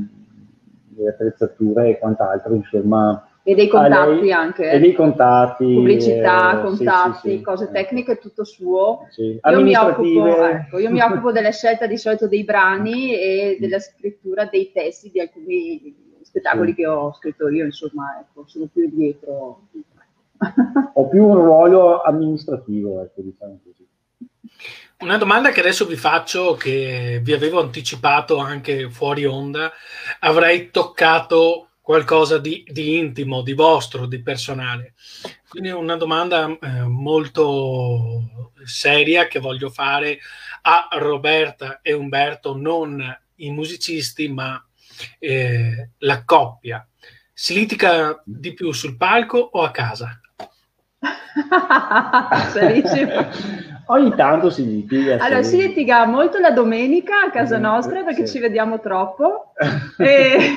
[0.87, 3.27] delle attrezzature e quant'altro, insomma.
[3.45, 4.71] E dei contatti lei, anche.
[4.71, 5.65] E dei contatti.
[5.65, 9.07] Pubblicità, eh, contatti, sì, sì, cose tecniche, tutto suo.
[9.17, 13.79] Io mi, occupo, ecco, io mi occupo della scelta di solito dei brani e della
[13.79, 19.67] scrittura dei testi di alcuni spettacoli che ho scritto io, insomma, ecco, sono più dietro.
[20.93, 23.85] Ho più un ruolo amministrativo, ecco, diciamo così.
[24.99, 29.69] Una domanda che adesso vi faccio, che vi avevo anticipato anche fuori onda,
[30.19, 34.93] avrei toccato qualcosa di, di intimo, di vostro, di personale.
[35.49, 40.17] Quindi una domanda eh, molto seria che voglio fare
[40.61, 43.03] a Roberta e Umberto, non
[43.35, 44.65] i musicisti, ma
[45.19, 46.87] eh, la coppia.
[47.33, 50.21] Si litiga di più sul palco o a casa?
[53.87, 55.17] Ogni tanto si litiga.
[55.19, 58.35] Allora, si litiga molto la domenica a casa nostra perché sì.
[58.35, 59.53] ci vediamo troppo.
[59.97, 60.55] e...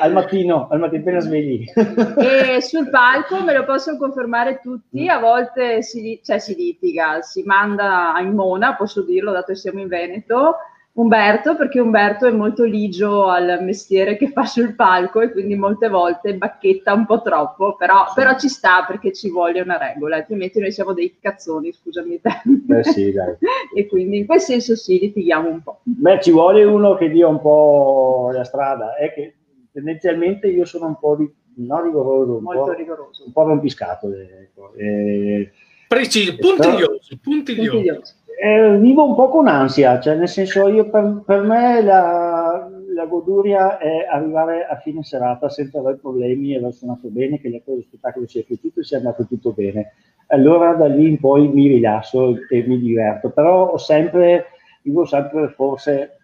[0.00, 1.64] al mattino, al mattino appena svegli.
[1.74, 7.42] e sul palco me lo possono confermare tutti, a volte si, cioè, si litiga, si
[7.42, 10.56] manda in mona, posso dirlo dato che siamo in Veneto,
[10.98, 15.88] Umberto, perché Umberto è molto ligio al mestiere che fa sul palco e quindi molte
[15.88, 18.14] volte bacchetta un po' troppo, però, sì.
[18.16, 22.20] però ci sta perché ci vuole una regola, altrimenti noi siamo dei cazzoni, scusami il
[22.20, 22.82] termine.
[22.82, 23.36] sì, dai.
[23.76, 25.80] e quindi in quel senso sì, litighiamo un po'.
[25.84, 29.36] Beh, ci vuole uno che dia un po' la strada, è che
[29.70, 31.32] tendenzialmente io sono un po' di,
[31.64, 33.22] non rigoroso, un molto po', rigoroso.
[33.24, 34.12] Un po' rompiscato.
[34.12, 34.74] Ecco.
[34.74, 35.52] E,
[35.86, 37.70] Preciso, puntiglioso, puntiglioso.
[37.70, 42.70] puntiglioso eh, vivo un po' con ansia, cioè nel senso io per, per me la,
[42.94, 47.50] la, goduria è arrivare a fine serata senza avere problemi e aver suonato bene, che
[47.50, 49.94] lo spettacolo sia piaciuto e sia andato tutto bene.
[50.28, 54.46] Allora da lì in poi mi rilasso e mi diverto, però ho sempre,
[54.82, 56.18] vivo sempre forse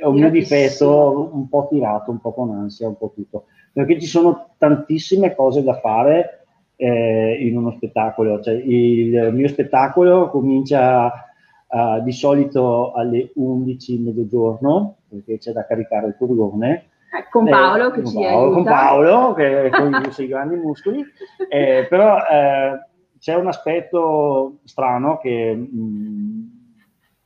[0.00, 3.98] è un mio difetto un po' tirato, un po' con ansia, un po' tutto, perché
[3.98, 6.44] ci sono tantissime cose da fare
[6.76, 11.24] eh, in uno spettacolo, cioè il mio spettacolo comincia
[11.68, 16.88] uh, di solito alle 11 mezzogiorno, perché c'è da caricare il furgone.
[17.10, 18.54] Eh, con Paolo eh, che con ci Paolo, aiuta.
[18.54, 21.04] Con Paolo, che con i suoi grandi muscoli.
[21.48, 22.86] Eh, però eh,
[23.18, 26.58] c'è un aspetto strano che mh,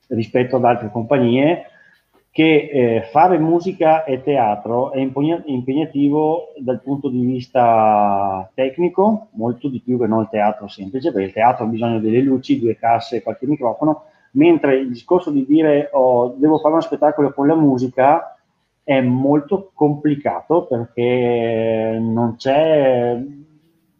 [0.08, 1.66] rispetto ad altre compagnie,
[2.30, 9.80] che eh, fare musica e teatro è impegnativo dal punto di vista tecnico, molto di
[9.80, 13.16] più che non il teatro semplice, perché il teatro ha bisogno delle luci, due casse
[13.16, 17.54] e qualche microfono, mentre il discorso di dire oh, devo fare uno spettacolo con la
[17.54, 18.36] musica
[18.82, 23.20] è molto complicato perché non c'è,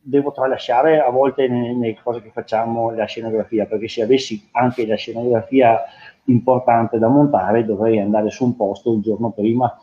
[0.01, 4.97] devo tralasciare a volte nelle, cose che facciamo la scenografia, perché se avessi anche la
[4.97, 5.83] scenografia
[6.25, 9.77] importante da montare dovrei andare su un posto il giorno prima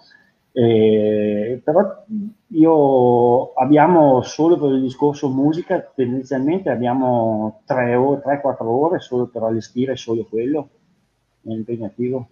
[0.52, 2.04] eh, però
[2.52, 10.26] io abbiamo solo per il discorso musica, tendenzialmente abbiamo 3-4 ore solo per allestire solo
[10.26, 10.70] quello,
[11.44, 12.30] è impegnativo.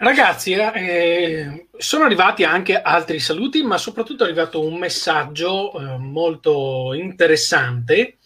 [0.00, 6.92] Ragazzi, eh, sono arrivati anche altri saluti, ma soprattutto è arrivato un messaggio eh, molto
[6.92, 8.18] interessante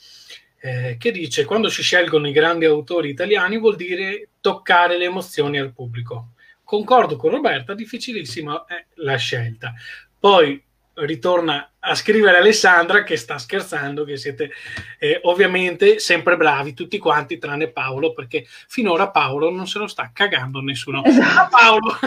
[0.61, 5.59] eh, che dice quando si scelgono i grandi autori italiani vuol dire toccare le emozioni
[5.59, 6.33] al pubblico
[6.73, 9.75] concordo con Roberta, difficilissima è la scelta.
[10.19, 10.59] Poi
[10.95, 14.51] ritorna a scrivere Alessandra che sta scherzando, che siete
[14.99, 20.13] eh, ovviamente sempre bravi tutti quanti tranne Paolo perché finora Paolo non se lo sta
[20.15, 21.05] cagando nessuno.
[21.05, 21.55] Esatto.
[21.55, 21.99] Paolo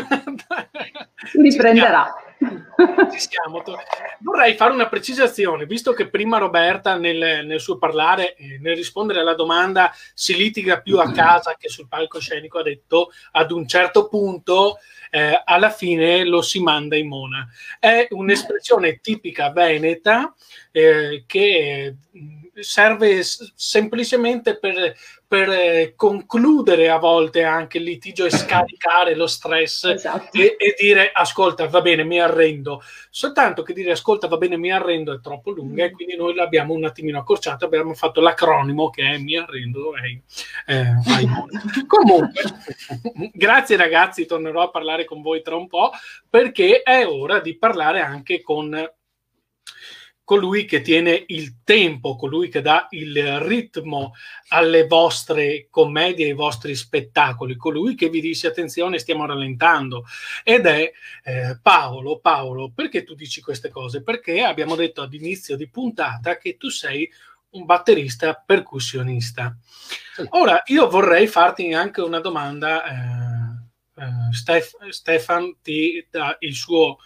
[1.33, 2.24] riprenderà.
[3.11, 3.63] Ci siamo.
[4.19, 9.19] Vorrei fare una precisazione, visto che prima Roberta nel, nel suo parlare, eh, nel rispondere
[9.19, 14.07] alla domanda si litiga più a casa che sul palcoscenico, ha detto ad un certo
[14.07, 14.77] punto
[15.11, 17.47] eh, alla fine lo si manda in mona.
[17.79, 20.33] È un'espressione tipica veneta
[20.71, 21.95] eh, che
[22.61, 24.95] serve semplicemente per,
[25.27, 30.37] per eh, concludere a volte anche il litigio e scaricare lo stress esatto.
[30.37, 34.71] e, e, dire ascolta va bene mi arrendo soltanto che dire ascolta va bene mi
[34.71, 35.87] arrendo è troppo lunga mm.
[35.87, 40.21] e quindi noi l'abbiamo un attimino accorciata abbiamo fatto l'acronimo che è mi arrendo e,
[40.67, 40.85] eh,
[41.87, 42.41] comunque
[43.33, 45.91] grazie ragazzi tornerò a parlare con voi tra un po'
[46.29, 48.93] perché è ora di parlare anche con
[50.25, 54.13] colui che tiene il tempo, colui che dà il ritmo
[54.49, 60.03] alle vostre commedie, ai vostri spettacoli, colui che vi dice attenzione, stiamo rallentando.
[60.43, 60.91] Ed è
[61.23, 62.19] eh, Paolo.
[62.19, 64.01] Paolo, perché tu dici queste cose?
[64.01, 67.09] Perché abbiamo detto ad inizio di puntata che tu sei
[67.51, 69.55] un batterista percussionista.
[70.29, 72.83] Ora, io vorrei farti anche una domanda.
[72.83, 73.45] Eh,
[73.97, 76.97] eh, Stef- Stefan ti dà il suo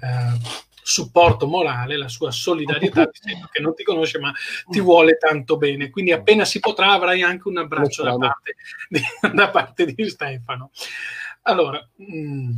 [0.00, 3.10] eh, supporto morale, la sua solidarietà,
[3.52, 4.32] che non ti conosce ma
[4.66, 5.90] ti vuole tanto bene.
[5.90, 8.54] Quindi appena si potrà avrai anche un abbraccio da parte,
[8.88, 9.00] di,
[9.34, 10.70] da parte di Stefano.
[11.42, 12.50] Allora, mh, mm,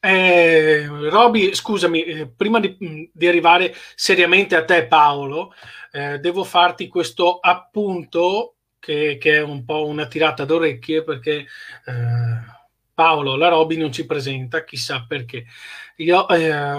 [0.00, 5.54] eh, Roby, scusami, eh, prima di, mm, di, arrivare seriamente a te Paolo,
[5.90, 11.46] eh, devo farti questo appunto che, che, è un po' una tirata d'orecchie perché
[11.86, 12.31] eh,
[12.94, 15.46] Paolo la Roby non ci presenta, chissà perché.
[15.96, 16.78] Io eh,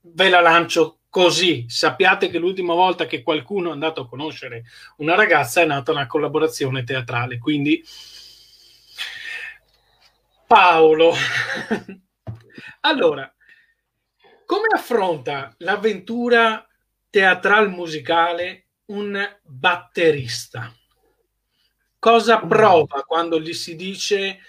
[0.00, 1.66] ve la lancio così.
[1.68, 4.64] Sappiate che l'ultima volta che qualcuno è andato a conoscere
[4.96, 7.38] una ragazza è nata una collaborazione teatrale.
[7.38, 7.84] Quindi
[10.46, 11.14] Paolo,
[12.80, 13.32] allora,
[14.44, 16.66] come affronta l'avventura
[17.08, 20.74] teatral musicale un batterista?
[21.98, 24.40] Cosa prova quando gli si dice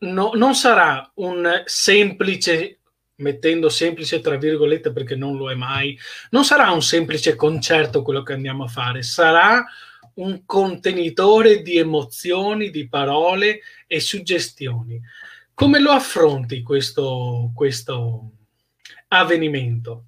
[0.00, 2.80] no, non sarà un semplice
[3.20, 5.96] mettendo semplice tra virgolette perché non lo è mai,
[6.30, 9.64] non sarà un semplice concerto quello che andiamo a fare, sarà
[10.14, 15.00] un contenitore di emozioni, di parole e suggestioni.
[15.54, 18.30] Come lo affronti questo, questo
[19.08, 20.04] avvenimento?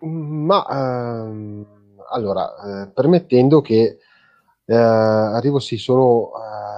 [0.00, 1.66] Ma ehm,
[2.10, 3.98] allora, eh, permettendo che
[4.64, 6.71] eh, arrivo sì solo eh,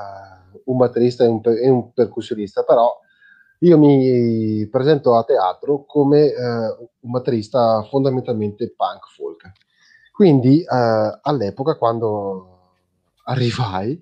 [0.65, 2.93] un batterista e un, e un, percussionista, però
[3.61, 9.53] io mi presento a teatro come eh, un batterista fondamentalmente punk folk.
[10.13, 12.55] Quindi eh, all'epoca quando
[13.25, 14.01] arrivai,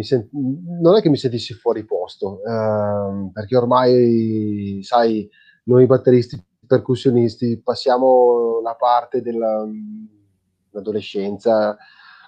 [0.00, 5.28] sent- non è che mi sentissi fuori posto, ehm, perché ormai, sai,
[5.64, 11.76] noi batteristi percussionisti passiamo la parte dell'adolescenza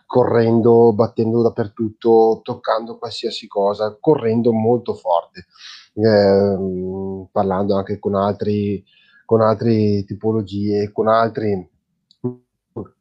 [0.09, 5.49] correndo, battendo dappertutto, toccando qualsiasi cosa, correndo molto forte,
[5.93, 8.83] eh, parlando anche con altri,
[9.27, 11.69] con altre tipologie, con altri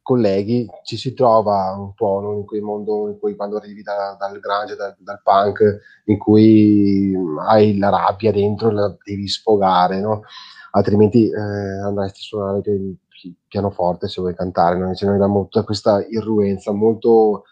[0.02, 4.38] colleghi, ci si trova un po' in quel mondo in cui quando arrivi da, dal
[4.38, 7.14] grunge, da, dal punk, in cui
[7.46, 10.24] hai la rabbia dentro, la devi sfogare, no?
[10.72, 12.60] altrimenti eh, andresti a suonare
[13.46, 14.94] pianoforte se vuoi cantare, no?
[14.94, 17.44] Cioè, noi abbiamo tutta questa irruenza molto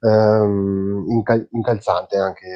[0.00, 2.48] ehm, incal- incalzante anche.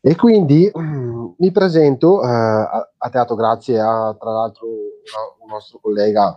[0.00, 0.70] E quindi
[1.38, 6.36] mi presento eh, a, a, teatro grazie a, tra l'altro, un nostro collega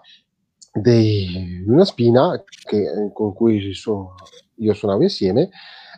[0.71, 4.13] di una spina che, con cui so,
[4.55, 5.49] io suonavo insieme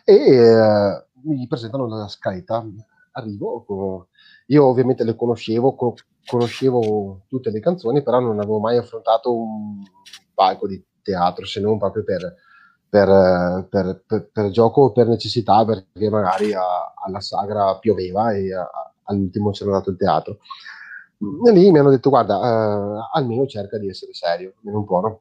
[0.04, 2.64] e eh, mi presentano la scaletta.
[3.12, 4.08] Arrivo,
[4.46, 5.94] io ovviamente le conoscevo, co-
[6.30, 9.82] conoscevo tutte le canzoni, però non avevo mai affrontato un
[10.32, 12.36] palco di teatro se non proprio per,
[12.88, 18.54] per, per, per, per gioco o per necessità, perché magari a, alla sagra pioveva e
[18.54, 18.68] a,
[19.04, 20.38] all'ultimo c'era dato il teatro.
[21.46, 25.00] E lì mi hanno detto: Guarda, eh, almeno cerca di essere serio, almeno un po'.
[25.00, 25.20] No?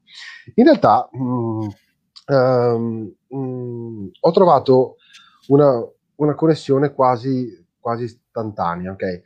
[0.55, 1.67] In realtà, mh, mm,
[2.35, 4.95] um, mh, ho trovato
[5.47, 9.21] una, una connessione quasi, quasi istantanea, ok?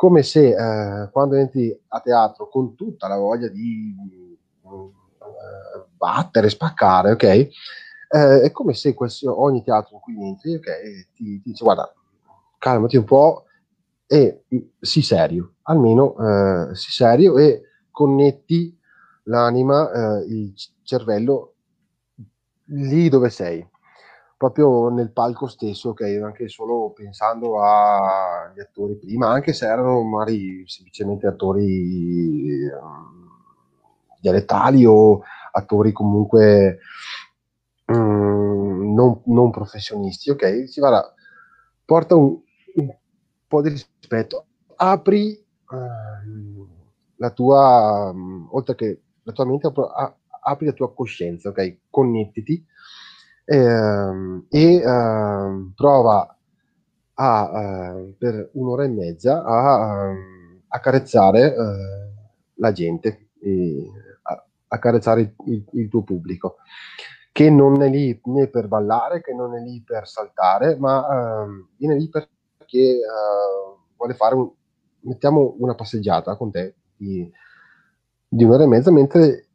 [0.00, 3.94] Come se eh, quando entri a teatro con tutta la voglia di
[4.62, 4.90] uh,
[5.94, 7.22] battere, spaccare, ok?
[7.22, 7.50] Eh,
[8.40, 11.92] è come se qualsi, ogni teatro in cui entri, ok, ti, ti dice guarda,
[12.56, 13.44] calmati un po'
[14.06, 14.44] e
[14.80, 18.74] sii serio, almeno eh, sii serio e connetti
[19.24, 21.56] l'anima, eh, il cervello
[22.68, 23.68] lì dove sei
[24.40, 30.62] proprio nel palco stesso, ok, anche solo pensando agli attori prima, anche se erano magari
[30.66, 33.28] semplicemente attori um,
[34.18, 35.20] dialettali o
[35.52, 36.78] attori comunque
[37.88, 41.14] um, non, non, professionisti, ok, si va
[41.84, 42.40] porta un,
[42.76, 42.96] un,
[43.46, 45.38] po' di rispetto, apri
[45.68, 46.66] uh,
[47.16, 49.70] la tua, um, oltre che la tua mente,
[50.40, 52.64] apri la tua coscienza, ok, connettiti
[53.56, 56.36] ehm, e ehm, prova
[57.14, 62.12] a, eh, per un'ora e mezza a, ehm, accarezzare eh,
[62.54, 63.28] la gente,
[64.22, 66.56] a, accarezzare il, il, il, tuo pubblico,
[67.32, 71.68] che non è lì né per ballare, che non è lì per saltare, ma ehm,
[71.76, 72.28] viene lì perché
[72.78, 73.00] eh,
[73.96, 74.50] vuole fare un,
[75.00, 77.30] mettiamo una passeggiata con te di
[78.32, 79.48] di un'ora e mezza mentre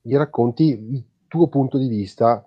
[0.00, 2.46] gli racconti il tuo punto di vista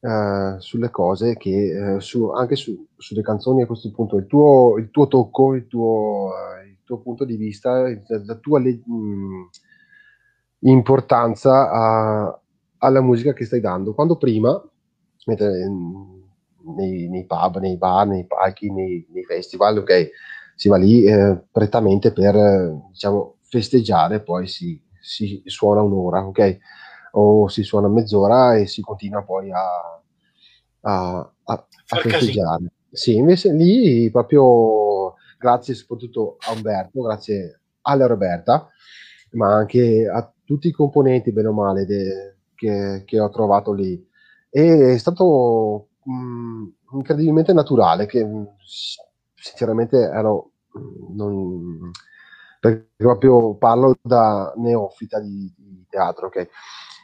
[0.00, 4.76] eh, sulle cose che eh, su, anche su, sulle canzoni a questo punto il tuo,
[4.78, 6.30] il tuo tocco, il tuo,
[6.62, 7.82] eh, il tuo, punto di vista,
[8.24, 9.42] la tua le, mh, mm,
[10.60, 12.40] importanza a,
[12.78, 13.94] alla musica che stai dando.
[13.94, 14.60] Quando prima,
[15.26, 15.66] mentre,
[16.76, 20.10] nei, nei, pub, nei bar, nei palchi, nei, nei festival, ok,
[20.54, 22.34] si va lì eh, prettamente per
[22.90, 26.58] diciamo, festeggiare, poi si, si suona un'ora, ok?
[27.12, 30.02] O si suona mezz'ora e si continua poi a,
[30.80, 32.72] a, a, a festeggiare.
[32.90, 38.68] Sì, invece lì proprio grazie soprattutto a Umberto, grazie alla Roberta,
[39.32, 44.06] ma anche a tutti i componenti, bene o male, de, che, che, ho trovato lì.
[44.50, 48.26] E è stato mh, mm, incredibilmente naturale, che
[49.34, 50.52] sinceramente ero...
[51.10, 51.90] Non,
[52.60, 56.48] perché proprio parlo da neofita di, di teatro, ok?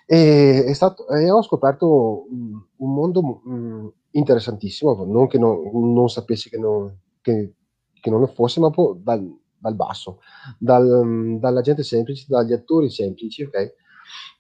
[0.07, 6.59] E, stato, e, ho scoperto un, mondo mh, interessantissimo, non che non, non sapessi che
[6.59, 7.55] non, che,
[8.01, 9.27] che non lo fosse, ma proprio dal,
[9.57, 10.21] dal basso,
[10.59, 13.75] dal, dalla gente semplice, dagli attori semplici, ok?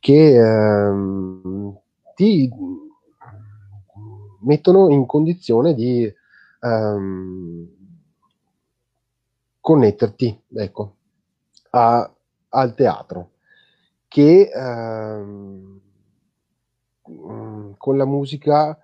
[0.00, 1.78] Che ehm,
[2.14, 2.50] ti
[4.42, 6.12] mettono in condizione di
[6.60, 7.68] ehm,
[9.60, 10.96] connetterti, ecco,
[11.70, 12.14] a,
[12.50, 13.30] al teatro,
[14.14, 15.80] che ehm,
[17.76, 18.78] con la musica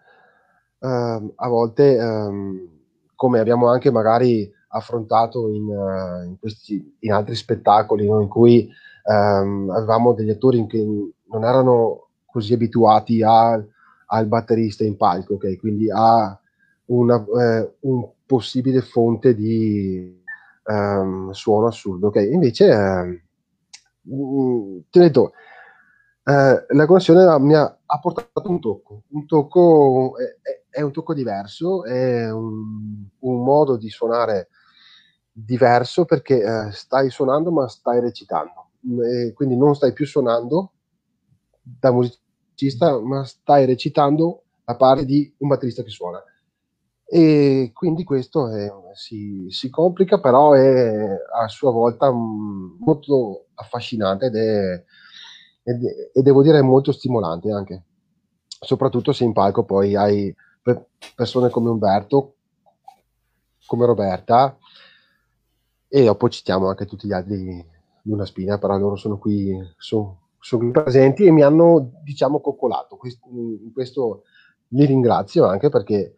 [0.81, 2.69] ehm, a volte, ehm,
[3.15, 8.21] come abbiamo anche magari affrontato in, uh, in, questi, in altri spettacoli no?
[8.21, 8.69] in cui
[9.05, 15.57] ehm, avevamo degli attori che non erano così abituati a, al batterista in palco, okay?
[15.59, 16.37] quindi a
[16.87, 20.25] una, eh, un possibile fonte di
[20.65, 22.09] um, suono assurdo.
[22.09, 22.33] Okay?
[22.33, 23.30] Invece,
[24.05, 25.33] eh, ti ho detto,
[26.25, 31.15] eh, la connessione mi ha, ha, portato un tocco, un tocco è, è un tocco
[31.15, 34.49] diverso, è un, un, modo di suonare
[35.33, 38.71] diverso perché eh, stai suonando ma stai recitando,
[39.03, 40.73] e quindi non stai più suonando
[41.63, 46.23] da musicista ma stai recitando la parte di un batterista che suona.
[47.13, 54.37] E quindi questo è, si, si, complica, però è a sua volta molto affascinante ed
[54.37, 54.85] è,
[55.63, 57.85] ed è, e devo dire molto stimolante anche,
[58.47, 60.35] soprattutto se in palco poi hai
[61.15, 62.35] persone come Umberto,
[63.67, 64.57] come Roberta,
[65.89, 67.67] e dopo citiamo anche tutti gli altri
[68.03, 72.97] di una spina, però loro sono qui, sono, sono presenti e mi hanno, diciamo, coccolato.
[72.97, 73.27] Questo,
[73.73, 74.23] questo
[74.69, 76.15] li ringrazio anche perché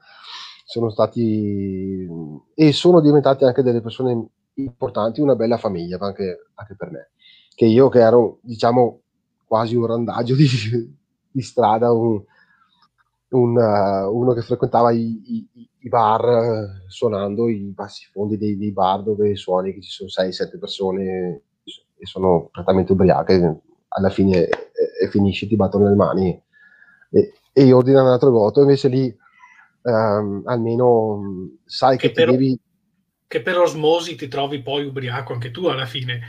[0.64, 2.06] sono stati
[2.54, 7.10] e sono diventati anche delle persone importanti, una bella famiglia anche, anche per me.
[7.54, 9.00] Che io che ero, diciamo,
[9.44, 10.46] quasi un randaggio di,
[11.30, 12.22] di strada, un,
[13.30, 18.56] un, uh, uno che frequentava i, i, i bar uh, suonando i bassi fondi dei,
[18.56, 24.48] dei, bar dove suoni che ci sono 6-7 persone e sono prettamente ubriache, alla fine
[24.48, 26.42] e, finisci, ti battono le mani
[27.10, 29.14] e, e io ordino un altro voto, invece lì
[29.82, 32.58] um, almeno sai che, che per, devi...
[33.26, 36.20] Che per osmosi ti trovi poi ubriaco anche tu alla fine.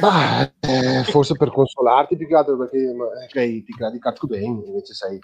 [0.00, 2.94] Bah, eh, forse per consolarti più che altro perché
[3.28, 5.18] okay, ti credi Kurt Cobain invece sei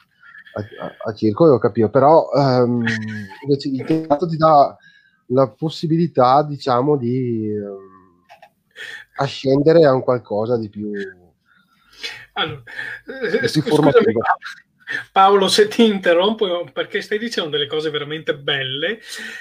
[0.55, 2.85] a, a, a circo ho capito però um,
[3.43, 4.75] invece il teatro ti dà
[5.27, 8.25] la possibilità diciamo di um,
[9.17, 10.93] ascendere a un qualcosa di più
[12.33, 12.63] allora,
[13.07, 14.21] di più formativo
[15.13, 19.01] Paolo, se ti interrompo perché stai dicendo delle cose veramente belle,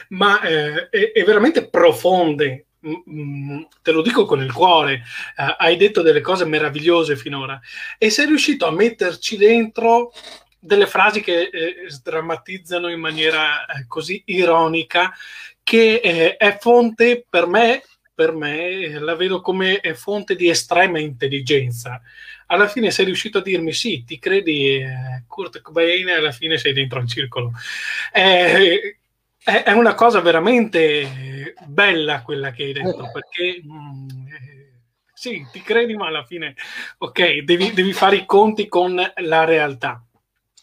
[0.09, 2.66] ma eh, e, e, veramente profonde.
[2.85, 5.03] Mm, mm, te lo dico con il cuore,
[5.35, 7.59] eh, hai detto delle cose meravigliose finora
[7.97, 10.11] e sei riuscito a metterci dentro
[10.59, 15.11] delle frasi che eh, sdrammatizzano in maniera eh, così ironica
[15.63, 22.01] che eh, è fonte per me per me la vedo come fonte di estrema intelligenza
[22.47, 26.57] alla fine sei riuscito a dirmi sì, ti credi eh, Kurt Cobain e alla fine
[26.57, 27.51] sei dentro al circolo.
[28.13, 28.97] Eh,
[29.43, 33.11] è, una cosa veramente bella quella che hai detto, eh.
[33.11, 34.57] perché mh, mm, eh,
[35.13, 36.55] sì, ti credi, ma alla fine,
[36.99, 40.05] ok, devi, devi fare i conti con la realtà.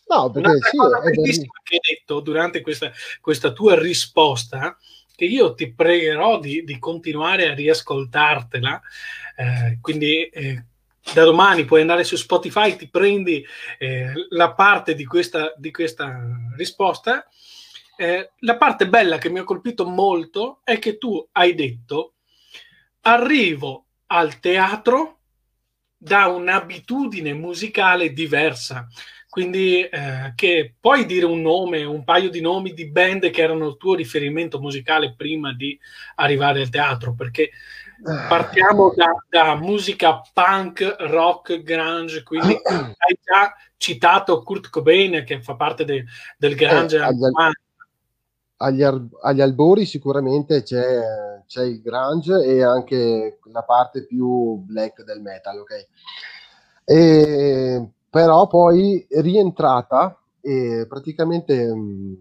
[0.06, 4.76] No, perché sì, cosa bellissima che hai detto durante questa, questa tua risposta,
[5.16, 8.80] che io ti pregherò di, di continuare a riascoltartela,
[9.36, 10.64] eh, quindi eh,
[11.12, 13.44] da domani puoi andare su Spotify, ti prendi
[13.78, 16.24] eh, la parte di questa, di questa
[16.56, 17.26] risposta.
[17.96, 22.14] Eh, la parte bella che mi ha colpito molto è che tu hai detto
[23.02, 25.20] arrivo al teatro
[25.96, 28.86] da un'abitudine musicale diversa.
[29.28, 33.66] Quindi eh, che puoi dire un nome, un paio di nomi di band che erano
[33.66, 35.76] il tuo riferimento musicale prima di
[36.16, 37.50] arrivare al teatro, perché
[38.28, 45.56] partiamo da, da musica punk, rock, grunge, quindi hai già citato Kurt Cobain che fa
[45.56, 46.04] parte de,
[46.36, 46.98] del grunge.
[46.98, 47.00] Eh,
[48.56, 51.00] agli, agli, agli, albori sicuramente c'è,
[51.46, 55.86] c'è, il grunge e anche la parte più black del metal, ok?
[56.84, 62.14] E, però poi rientrata e praticamente mh, mm,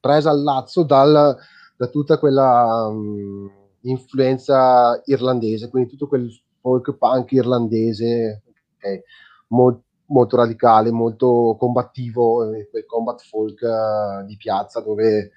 [0.00, 1.36] presa al lazzo dal,
[1.76, 2.90] da tutta quella...
[2.90, 3.46] Mh, mm,
[3.86, 8.42] influenza irlandese, quindi tutto quel folk punk irlandese,
[8.76, 9.02] okay,
[9.48, 15.32] molto, molto radicale, molto combattivo, eh, quel combat folk uh, di piazza dove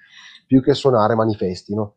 [0.46, 1.94] più che suonare manifestino.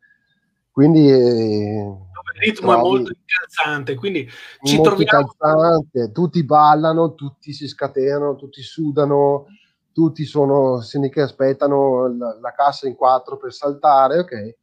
[0.71, 4.27] Quindi eh, il ritmo trovi, è molto incalzante, quindi
[4.63, 5.27] ci molto troviamo...
[5.37, 9.45] Calzante, tutti ballano, tutti si scatenano, tutti sudano,
[9.91, 14.55] tutti sono se che aspettano la, la, cassa in quattro per saltare, ok?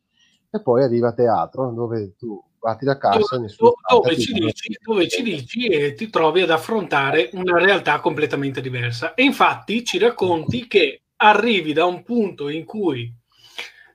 [0.51, 5.09] e poi arriva a teatro dove tu parti da casa dove, dove, ci dici, dove
[5.09, 9.15] ci dici e ti trovi ad affrontare una realtà completamente diversa.
[9.15, 13.13] E infatti ci racconti che arrivi da un punto in cui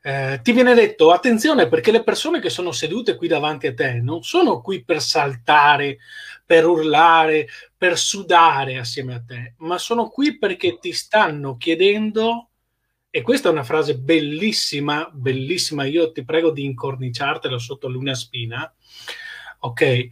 [0.01, 3.93] eh, ti viene detto attenzione perché le persone che sono sedute qui davanti a te
[3.93, 5.97] non sono qui per saltare,
[6.45, 12.49] per urlare, per sudare assieme a te, ma sono qui perché ti stanno chiedendo
[13.15, 15.85] e questa è una frase bellissima, bellissima.
[15.85, 18.69] Io ti prego di incorniciartela sotto l'una spina.
[19.59, 20.07] Ok,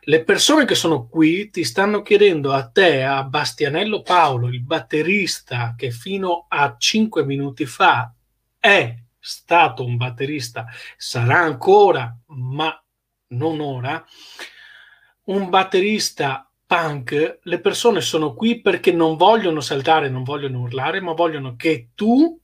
[0.00, 5.72] le persone che sono qui ti stanno chiedendo a te, a Bastianello Paolo, il batterista
[5.74, 8.12] che fino a cinque minuti fa
[8.58, 10.66] è stato un batterista,
[10.98, 12.78] sarà ancora, ma
[13.28, 14.04] non ora,
[15.28, 21.12] un batterista punk, le persone sono qui perché non vogliono saltare, non vogliono urlare, ma
[21.12, 22.36] vogliono che tu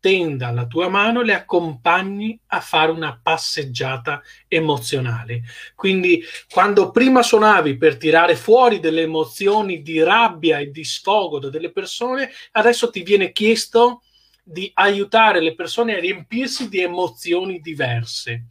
[0.00, 5.42] tenda la tua mano e le accompagni a fare una passeggiata emozionale.
[5.76, 6.20] Quindi
[6.50, 11.70] quando prima suonavi per tirare fuori delle emozioni di rabbia e di sfogo da delle
[11.70, 14.02] persone, adesso ti viene chiesto
[14.42, 18.46] di aiutare le persone a riempirsi di emozioni diverse.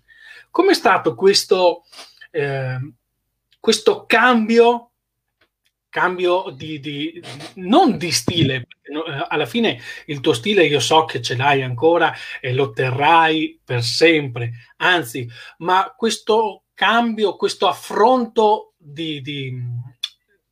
[0.49, 1.83] Com'è stato questo
[2.31, 2.79] eh,
[3.61, 4.91] questo cambio
[5.91, 7.21] cambio di, di,
[7.55, 12.15] non di stile, eh, alla fine il tuo stile io so che ce l'hai ancora
[12.39, 19.53] e lo terrai per sempre, anzi, ma questo cambio, questo affronto di, di,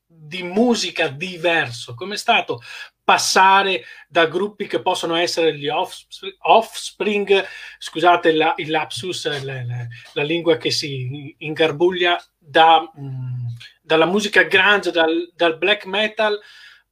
[0.06, 2.62] di musica diverso, come è stato
[3.10, 7.44] passare da gruppi che possono essere gli offspring,
[7.80, 13.48] scusate la, il lapsus, la, la, la, lingua che si ingarbuglia, da, mh, mm,
[13.82, 16.38] dalla musica grunge, dal, dal, black metal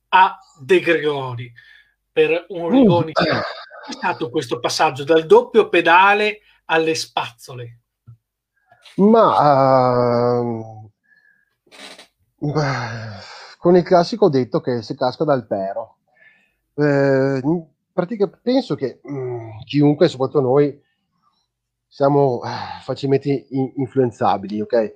[0.10, 1.52] a De Gregori
[2.12, 2.70] per un.
[2.70, 3.12] Rigoni.
[3.14, 3.90] Uh.
[3.90, 7.80] È stato questo passaggio dal doppio pedale alle spazzole?
[8.96, 10.92] Ma uh,
[13.58, 16.00] con il classico detto che si casca dal pero.
[16.74, 17.42] Eh,
[17.94, 20.84] pratica, penso che mh, mm, chiunque, soprattutto noi,
[21.88, 24.96] siamo eh, facilmente in- influenzabili, ok?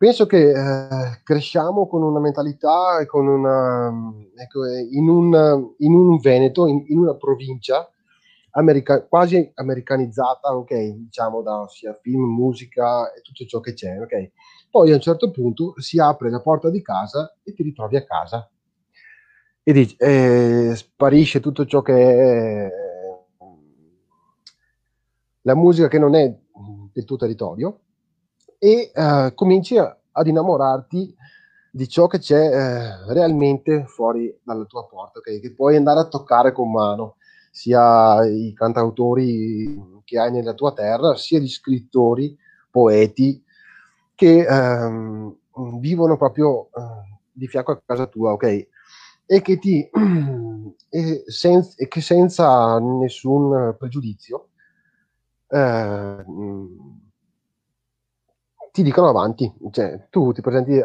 [0.00, 3.92] Penso che eh, cresciamo con una mentalità, con una,
[4.34, 7.86] ecco, in, un, in un Veneto, in, in una provincia
[8.52, 10.74] america- quasi americanizzata, ok?
[10.74, 14.30] Diciamo da sia film, musica e tutto ciò che c'è, ok?
[14.70, 18.04] Poi a un certo punto si apre la porta di casa e ti ritrovi a
[18.06, 18.50] casa
[19.62, 22.70] e dici, eh, sparisce tutto ciò che è
[25.42, 26.34] la musica che non è
[26.90, 27.80] del tuo territorio
[28.60, 31.16] e uh, cominci a, ad innamorarti
[31.72, 35.40] di ciò che c'è uh, realmente fuori dalla tua porta, okay?
[35.40, 37.16] che puoi andare a toccare con mano,
[37.50, 42.36] sia i cantautori che hai nella tua terra, sia gli scrittori,
[42.70, 43.42] poeti
[44.14, 45.34] che um,
[45.80, 48.68] vivono proprio uh, di fianco a casa tua, ok?
[49.32, 49.88] e che, ti,
[50.90, 54.48] e senza, e che senza nessun pregiudizio
[55.46, 56.24] eh,
[58.70, 60.82] ti dicono avanti, cioè tu ti presenti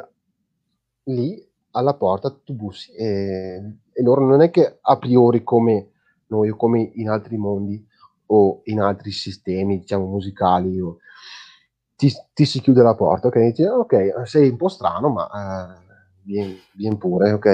[1.06, 3.62] lì alla porta, tu bussi e,
[3.92, 5.92] e loro non è che a priori come
[6.28, 7.86] noi o come in altri mondi
[8.28, 10.98] o in altri sistemi diciamo musicali o,
[11.96, 13.40] ti, ti, si chiude la porta, ok?
[13.40, 17.46] Dici, ok, sei un po' strano, ma eh, vieni, vieni pure, ok?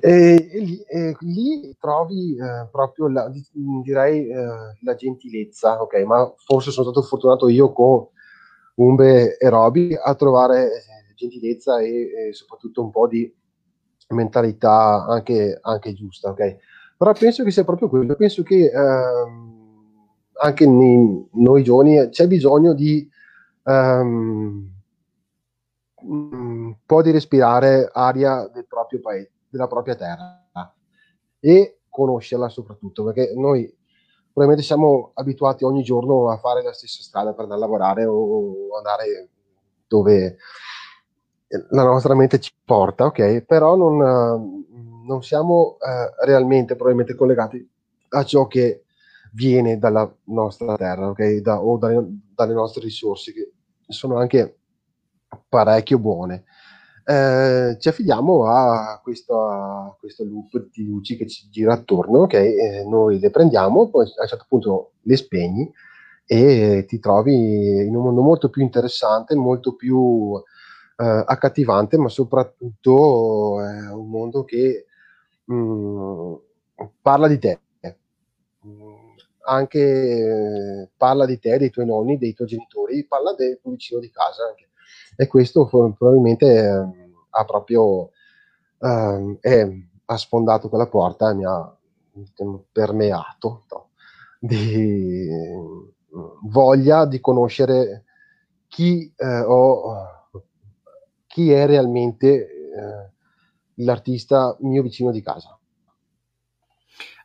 [0.00, 3.30] E, e, lì, e lì, trovi eh, proprio, la,
[3.82, 6.02] direi, eh, la gentilezza, ok?
[6.04, 8.06] Ma forse sono stato fortunato io con
[8.74, 10.68] Umbe e Roby a trovare
[11.14, 13.32] gentilezza e, e, soprattutto un po' di
[14.08, 16.56] mentalità anche, anche giusta, ok?
[16.96, 19.62] Però penso che sia proprio quello, penso che ehm,
[20.40, 23.08] anche nei, noi giovani c'è bisogno di
[23.64, 24.70] um,
[26.02, 30.74] un po' di respirare aria del proprio paese, della propria terra
[31.40, 33.72] e conoscerla soprattutto, perché noi
[34.34, 38.76] probabilmente siamo abituati ogni giorno a fare la stessa strada per andare a lavorare o
[38.76, 39.28] andare
[39.86, 40.36] dove
[41.70, 43.42] la nostra mente ci porta, ok?
[43.42, 44.64] Però non,
[45.06, 47.70] non siamo eh, realmente probabilmente collegati
[48.08, 48.82] a ciò che
[49.32, 51.36] viene dalla nostra terra, ok?
[51.36, 52.04] Da, o dalle,
[52.34, 53.52] dalle nostre risorse, che
[53.86, 54.58] sono anche
[55.48, 56.44] parecchio buone.
[57.06, 62.38] Eh, ci affidiamo a questo, a questo, loop di luci che ci gira attorno, che
[62.38, 65.70] eh, noi le prendiamo, poi a un certo punto le spegni
[66.26, 70.42] e ti trovi in un mondo molto più interessante, molto più
[70.96, 74.86] eh, accattivante, ma soprattutto è eh, un mondo che
[75.44, 76.34] mh, mm,
[77.02, 77.58] parla di te.
[79.46, 84.00] Anche eh, parla di te, dei tuoi nonni, dei tuoi genitori, parla del tuo vicino
[84.00, 84.68] di casa anche
[85.16, 88.10] e questo probabilmente eh, ha proprio
[88.78, 89.68] eh, è,
[90.06, 91.76] ha sfondato quella porta e mi ha
[92.70, 93.88] permeato no,
[94.38, 95.28] di
[96.42, 98.04] voglia di conoscere
[98.68, 100.28] chi, eh, ho,
[101.26, 103.12] chi è realmente eh,
[103.84, 105.58] l'artista mio vicino di casa.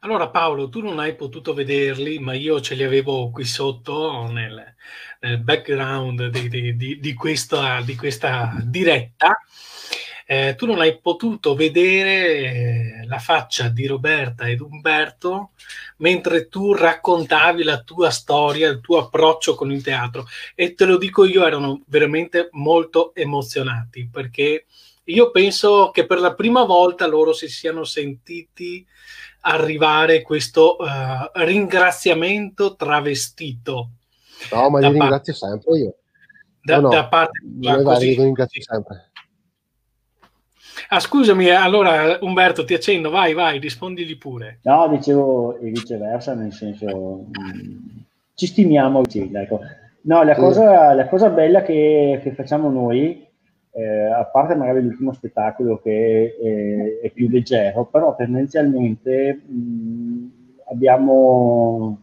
[0.02, 4.76] Allora Paolo, tu non hai potuto vederli, ma io ce li avevo qui sotto nel,
[5.20, 9.38] nel background di, di, di, di, questa, di questa diretta.
[10.26, 15.52] Eh, tu non hai potuto vedere eh, la faccia di Roberta ed Umberto
[15.98, 20.98] mentre tu raccontavi la tua storia, il tuo approccio con il teatro e te lo
[20.98, 24.66] dico io, erano veramente molto emozionati perché
[25.06, 28.86] io penso che per la prima volta loro si siano sentiti
[29.42, 33.90] arrivare questo uh, ringraziamento travestito.
[34.52, 35.96] No, ma li ringrazio sempre io.
[36.62, 39.12] Da, no, no, da parte io così, ringrazio sempre.
[40.90, 44.60] Ah, scusami, allora Umberto ti accendo, vai, vai, rispondigli pure.
[44.64, 47.98] No, dicevo e viceversa, nel senso mh, mm,
[48.34, 49.04] ci stimiamo.
[49.06, 49.60] Ecco.
[50.02, 50.40] No, la, sì.
[50.40, 53.28] cosa, la cosa bella che, che facciamo noi
[53.72, 56.36] eh, a parte magari l'ultimo spettacolo che
[57.02, 60.32] è, è più leggero, però tendenzialmente mh,
[60.72, 62.00] abbiamo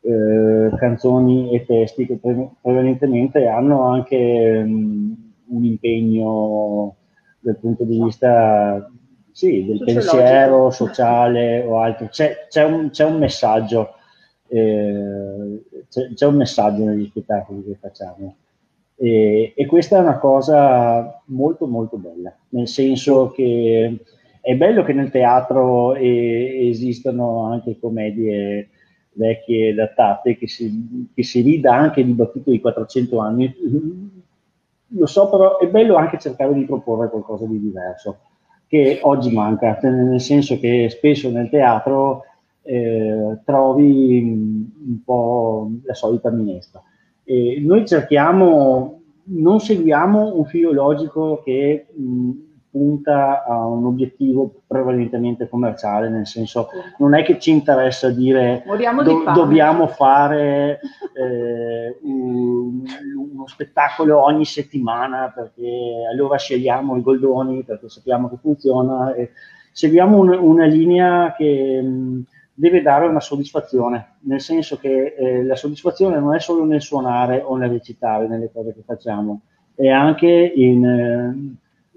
[0.00, 6.96] eh, canzoni e testi che pre- prevalentemente hanno anche mh, un impegno
[7.40, 8.90] dal punto di vista
[9.32, 12.08] sì, del pensiero sociale o altro.
[12.08, 13.94] C'è, c'è, un, c'è un, messaggio,
[14.48, 18.36] eh, c'è, c'è un messaggio negli spettacoli che facciamo.
[19.02, 23.98] E, e, questa è una cosa molto molto bella, nel senso che
[24.40, 28.68] è bello che nel teatro e, esistano anche commedie
[29.14, 33.52] vecchie datate, che si, che si rida anche di battute di 400 anni.
[34.94, 38.18] Lo so, però è bello anche cercare di proporre qualcosa di diverso,
[38.68, 42.22] che oggi manca, nel senso che spesso nel teatro
[42.62, 46.80] eh, trovi un po' la solita minestra.
[47.32, 52.30] E noi cerchiamo, non seguiamo un filo logico che mh,
[52.70, 56.68] punta a un obiettivo prevalentemente commerciale, nel senso
[56.98, 58.64] non è che ci interessa dire
[59.02, 60.80] do, dobbiamo fare
[61.14, 62.82] eh, un,
[63.32, 69.14] uno spettacolo ogni settimana perché allora scegliamo i goldoni perché sappiamo che funziona.
[69.72, 72.24] Seguiamo un, una linea che mh,
[72.54, 77.42] deve dare una soddisfazione, nel senso che eh, la soddisfazione non è solo nel suonare
[77.44, 79.42] o nel recitare, nelle cose che facciamo,
[79.74, 81.56] è anche in, eh,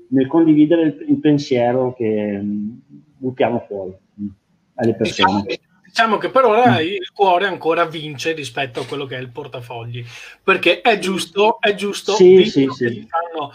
[0.10, 2.78] nel condividere il, il pensiero che mh, mm,
[3.18, 4.28] buttiamo fuori mh, mm,
[4.76, 5.42] alle persone.
[5.42, 6.86] Diciamo, diciamo che per ora mm.
[6.86, 10.04] il cuore ancora vince rispetto a quello che è il portafogli,
[10.42, 13.08] perché è giusto, è giusto sì, sì, sì.
[13.08, 13.52] Fanno,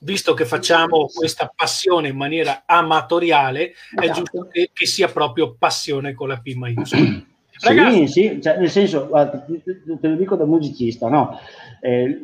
[0.00, 4.00] visto che facciamo questa passione in maniera amatoriale, esatto.
[4.00, 7.22] è giusto che, che, sia proprio passione con la P maiuscola.
[7.60, 11.38] Ragazzi, sì, sì, cioè, nel senso, guarda, te lo dico da musicista, no?
[11.80, 12.20] Eh,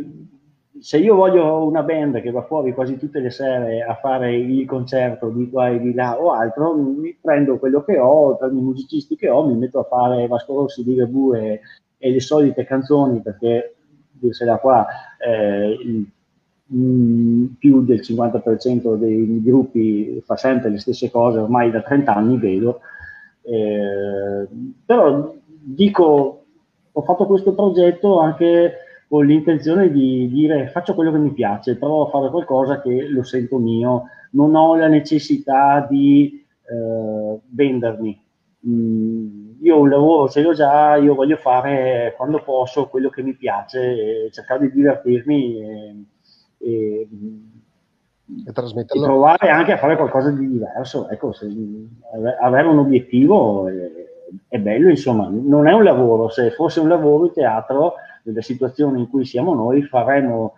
[0.79, 4.67] se io voglio una band che va fuori quasi tutte le sere a fare il
[4.67, 8.63] concerto di qua e di là o altro, mi prendo quello che ho, prendo i
[8.63, 11.61] musicisti che ho, mi metto a fare Vasco Rossi, di e,
[11.99, 13.75] e le solite canzoni, perché
[14.11, 14.87] dirsela qua,
[15.19, 16.07] eh, il
[16.73, 22.39] mm, più del 50% dei gruppi fa sempre le stesse cose, ormai da 30 anni
[22.39, 22.81] vedo,
[23.43, 24.47] eh,
[24.85, 26.45] però dico,
[26.93, 32.07] ho fatto questo progetto anche con l'intenzione di dire faccio quello che mi piace, provo
[32.07, 38.23] a fare qualcosa che lo sento mio, non ho la necessità di eh, vendermi.
[38.67, 43.35] Mm, io un lavoro ce l'ho già, io voglio fare quando posso quello che mi
[43.35, 45.95] piace, cercare di divertirmi e,
[46.65, 47.09] e,
[48.47, 51.09] e, e provare anche a fare qualcosa di diverso.
[51.09, 51.47] Ecco, se,
[52.41, 53.91] avere un obiettivo è,
[54.49, 59.01] è bello, insomma, non è un lavoro, se fosse un lavoro il teatro delle situazioni
[59.01, 60.55] in cui siamo noi, faremo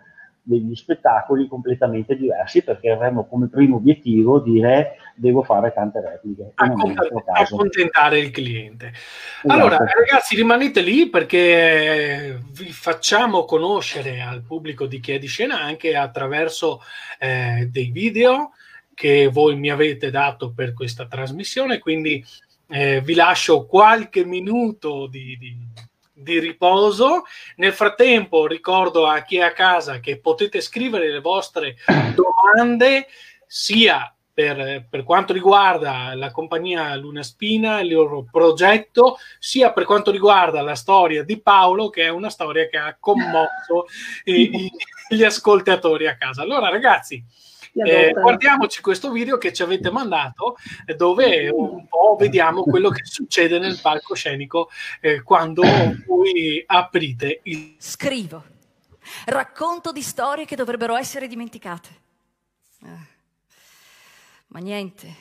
[0.47, 6.53] degli spettacoli completamente diversi perché avremo come primo obiettivo dire devo fare tante repliche.
[6.55, 8.87] Accontentare il cliente.
[8.87, 9.51] Esatto.
[9.51, 15.59] Allora ragazzi rimanete lì perché vi facciamo conoscere al pubblico di chi è di scena
[15.59, 16.81] anche attraverso
[17.19, 18.51] eh, dei video
[18.93, 22.23] che voi mi avete dato per questa trasmissione, quindi
[22.69, 25.55] eh, vi lascio qualche minuto di, di
[26.17, 27.23] di riposo.
[27.57, 31.75] Nel frattempo ricordo a chi è a casa che potete scrivere le vostre
[32.15, 33.07] domande
[33.45, 40.11] sia per, per, quanto riguarda la compagnia Luna Spina, il loro progetto, sia per quanto
[40.11, 43.85] riguarda la storia di Paolo, che è una storia che ha commosso
[44.25, 44.69] i,
[45.09, 46.43] gli ascoltatori a casa.
[46.43, 47.23] Allora ragazzi,
[47.85, 53.05] eh, guardiamoci questo video che ci avete mandato eh, dove un po' vediamo quello che
[53.05, 54.69] succede nel palcoscenico
[55.01, 55.63] eh, quando
[56.05, 57.75] voi aprite il...
[57.77, 58.43] Scrivo,
[59.25, 61.89] racconto di storie che dovrebbero essere dimenticate.
[62.83, 63.15] Eh,
[64.47, 65.15] ma niente,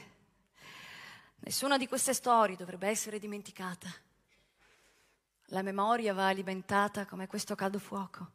[1.41, 3.89] nessuna di queste storie dovrebbe essere dimenticata.
[5.51, 8.31] La memoria va alimentata come questo caldo fuoco.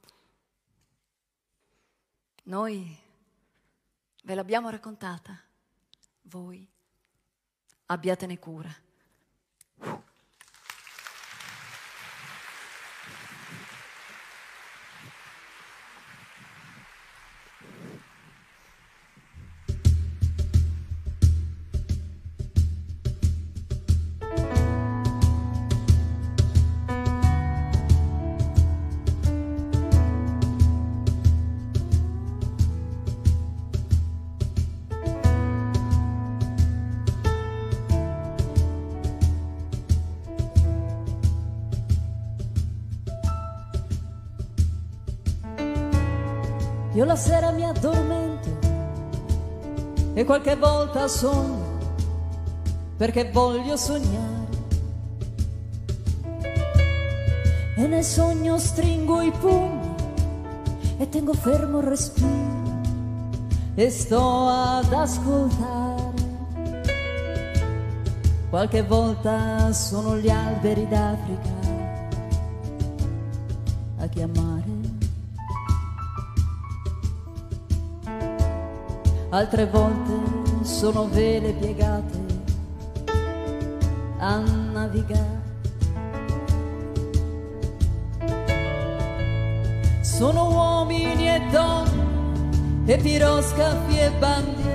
[2.43, 2.97] Noi
[4.21, 5.37] Ve l'abbiamo raccontata?
[6.23, 6.67] Voi
[7.87, 8.73] abbiatene cura.
[47.11, 48.49] La sera mi addormento
[50.13, 51.77] e qualche volta sogno
[52.95, 54.47] perché voglio sognare.
[57.75, 59.93] E nel sogno stringo i pugni
[60.99, 62.79] e tengo fermo il respiro
[63.75, 66.13] e sto ad ascoltare.
[68.49, 71.49] Qualche volta sono gli alberi d'Africa
[73.97, 74.50] a chiamare.
[79.31, 82.19] Altre volte sono vele piegate
[84.17, 84.37] a
[84.73, 85.39] navigare.
[90.01, 94.69] Sono uomini e donne e piroscafi e bandiere,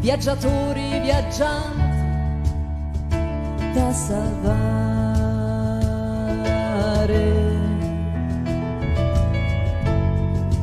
[0.00, 1.80] viaggiatori viaggianti
[3.72, 4.62] da salvare.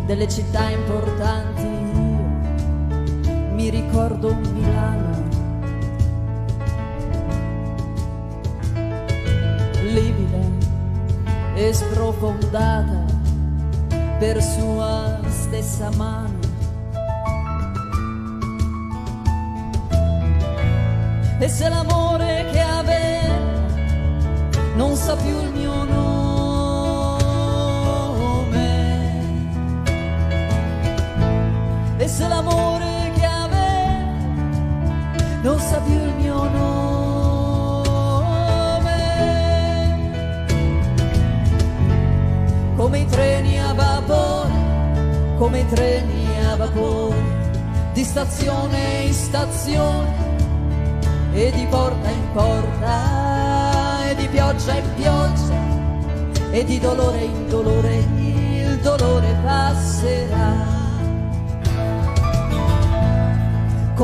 [0.09, 1.61] Delle città importanti.
[1.61, 5.27] Io mi ricordo Milano.
[9.83, 10.41] Livida
[11.53, 13.05] e sprofondata
[14.17, 16.39] per sua stessa mano.
[21.37, 23.37] E se l'amore che aveva
[24.75, 26.18] non sa più il mio nome
[32.19, 34.11] se l'amore che aveva
[35.41, 37.77] non sa più il mio nome.
[42.75, 44.51] Come i treni a vapore,
[45.37, 47.23] come i treni a vapore,
[47.93, 50.13] di stazione in stazione
[51.31, 55.59] e di porta in porta e di pioggia in pioggia
[56.51, 60.68] e di dolore in dolore il dolore passerà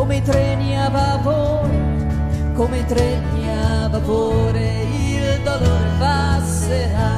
[0.05, 7.14] come i treni a vapore, come i treni a vapore, il dolore passerà.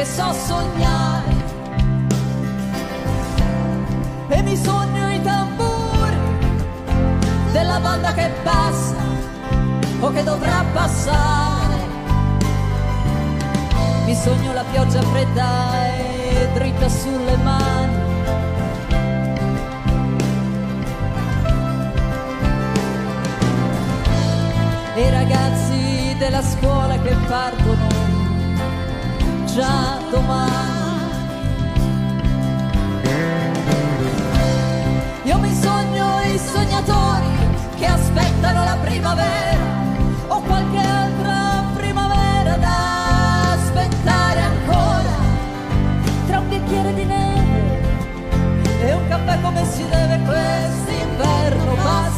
[0.00, 1.38] Perché so sognare.
[4.28, 6.16] E mi sogno i tamburi
[7.52, 8.96] della banda che passa
[10.00, 11.88] o che dovrà passare.
[14.06, 17.98] Mi sogno la pioggia fredda e dritta sulle mani.
[24.94, 27.79] E ragazzi della scuola che partono
[29.54, 30.58] già domani.
[35.24, 37.26] Io mi sogno i sognatori
[37.76, 39.64] che aspettano la primavera
[40.28, 45.14] o qualche altra primavera da aspettare ancora
[46.26, 47.80] tra un bicchiere di neve
[48.82, 52.09] e un caffè come si deve quest'inverno passerà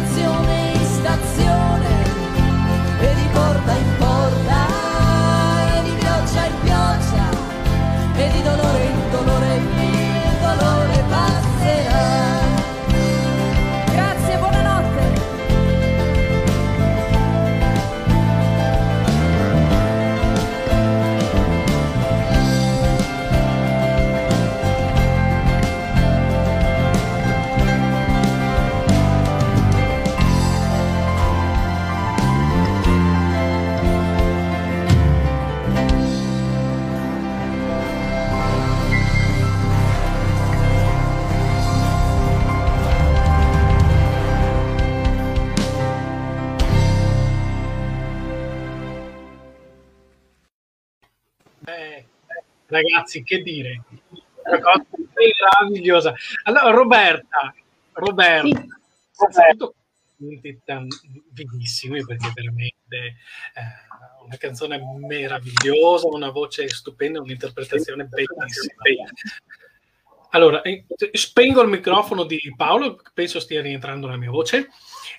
[0.00, 0.71] di
[52.72, 53.82] ragazzi, che dire?
[54.44, 56.14] Una cosa meravigliosa.
[56.44, 57.54] Allora, Roberta,
[57.92, 58.48] Roberta,
[59.30, 60.58] Sì.
[60.64, 60.88] tan-
[61.30, 63.14] vivissimi perché veramente eh,
[64.24, 68.82] una canzone meravigliosa, una voce stupenda, un'interpretazione bellissima.
[70.30, 74.68] Allora, eh, spengo il microfono di Paolo, penso stia rientrando la mia voce.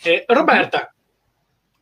[0.01, 0.93] Eh, Roberta,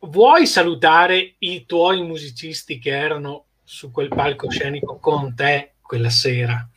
[0.00, 6.68] vuoi salutare i tuoi musicisti che erano su quel palcoscenico con te quella sera?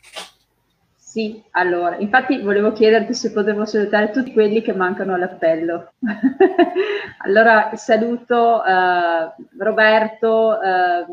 [0.96, 5.92] Sì, allora, infatti volevo chiederti se potevo salutare tutti quelli che mancano all'appello.
[7.24, 11.06] allora, saluto eh, Roberto, eh,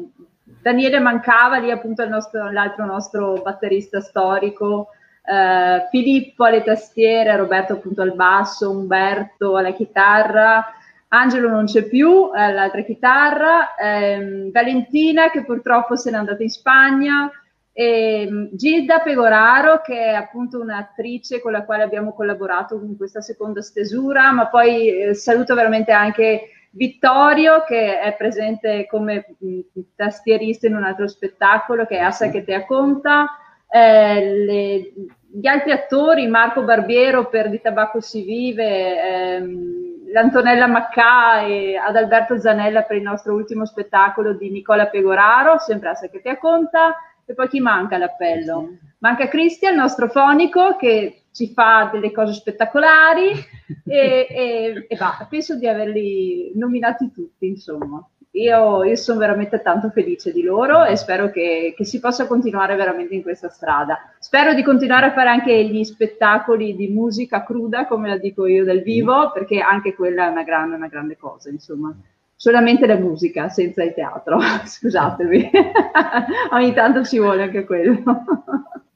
[0.61, 4.87] Daniele mancava lì appunto nostro- l'altro nostro batterista storico,
[5.25, 10.65] eh, Filippo alle tastiere, Roberto appunto al basso, Umberto alla chitarra,
[11.13, 16.49] Angelo non c'è più, eh, l'altra chitarra, ehm, Valentina che purtroppo se n'è andata in
[16.49, 17.31] Spagna,
[17.71, 23.21] e mm, Gilda Pegoraro, che è appunto un'attrice con la quale abbiamo collaborato con questa
[23.21, 29.59] seconda stesura, ma poi eh, saluto veramente anche Vittorio, che è presente come mh,
[29.95, 33.27] tastierista in un altro spettacolo, che è Assa che te conta,
[33.69, 34.91] eh,
[35.35, 42.39] gli altri attori, Marco Barbiero per Di Tabacco si vive, ehm, l'Antonella Maccà e Adalberto
[42.39, 47.33] Zanella per il nostro ultimo spettacolo di Nicola Pegoraro, sempre Assa che te conta, e
[47.33, 48.77] poi chi manca all'appello?
[48.99, 53.31] Manca Cristian, il nostro fonico, che ci fa delle cose spettacolari
[53.87, 58.07] e, e, e va, penso di averli nominati tutti, insomma.
[58.35, 62.75] Io, io sono veramente tanto felice di loro e spero che, che si possa continuare
[62.75, 64.11] veramente in questa strada.
[64.17, 68.65] Spero di continuare a fare anche gli spettacoli di musica cruda, come la dico io,
[68.65, 71.95] dal vivo, perché anche quella è una grande, una grande cosa, insomma
[72.35, 75.51] solamente la musica, senza il teatro, scusatemi,
[76.51, 78.03] ogni tanto ci vuole anche quello.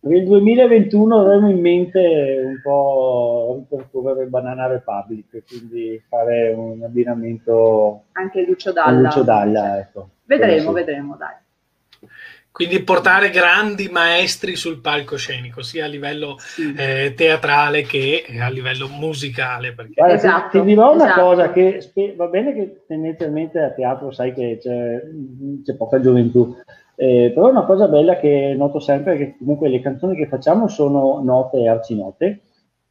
[0.07, 8.05] Per il 2021 avremo in mente un po' ripercorrere Banana Republic, quindi fare un abbinamento
[8.13, 9.01] Anche Lucio Dalla.
[9.01, 9.79] Lucio Dalla.
[9.79, 10.09] Ecco.
[10.23, 11.35] Vedremo, vedremo, dai.
[12.57, 16.73] Quindi portare grandi maestri sul palcoscenico, sia a livello sì.
[16.75, 19.73] eh, teatrale che a livello musicale.
[19.73, 19.93] Perché...
[19.93, 21.21] Guarda, esatto, ti, dirò una esatto.
[21.21, 24.99] cosa che va bene che tendenzialmente a teatro sai che c'è,
[25.63, 26.55] c'è poca gioventù,
[26.99, 30.67] eh, però una cosa bella che noto sempre è che comunque le canzoni che facciamo
[30.67, 32.41] sono note e arcinote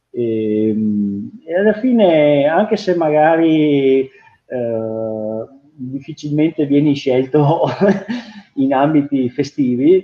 [0.09, 5.45] e, ehm, e alla fine anche se magari eh,
[5.75, 7.65] difficilmente vieni scelto
[8.55, 10.01] in ambiti festivi,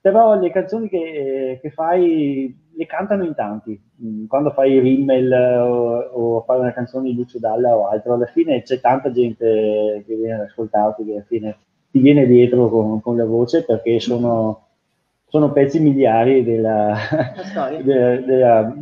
[0.00, 3.78] però le canzoni che, che, fai le cantano in tanti.
[4.02, 8.26] Mm, quando fai Rimmel o, o fai una canzone di Lucio Dalla o altro, alla
[8.26, 11.58] fine c'è tanta gente che viene ad ascoltarti, che alla fine
[11.90, 14.68] ti viene dietro con, con la voce perché sono,
[15.28, 16.96] sono pezzi miliari della
[17.44, 17.80] storia.
[17.82, 18.74] della, della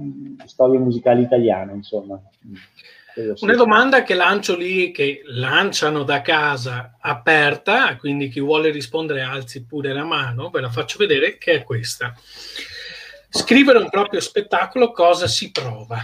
[0.45, 2.21] storia musicale italiana, insomma.
[3.41, 9.65] Una domanda che lancio lì, che lanciano da casa aperta, quindi chi vuole rispondere alzi
[9.65, 12.15] pure la mano, ve la faccio vedere, che è questa.
[13.29, 15.99] Scrivere un proprio spettacolo, cosa si prova?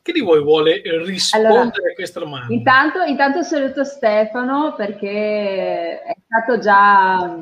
[0.00, 2.54] Chi di voi vuole rispondere allora, a questa domanda?
[2.54, 7.36] Intanto, intanto saluto Stefano perché è stato già,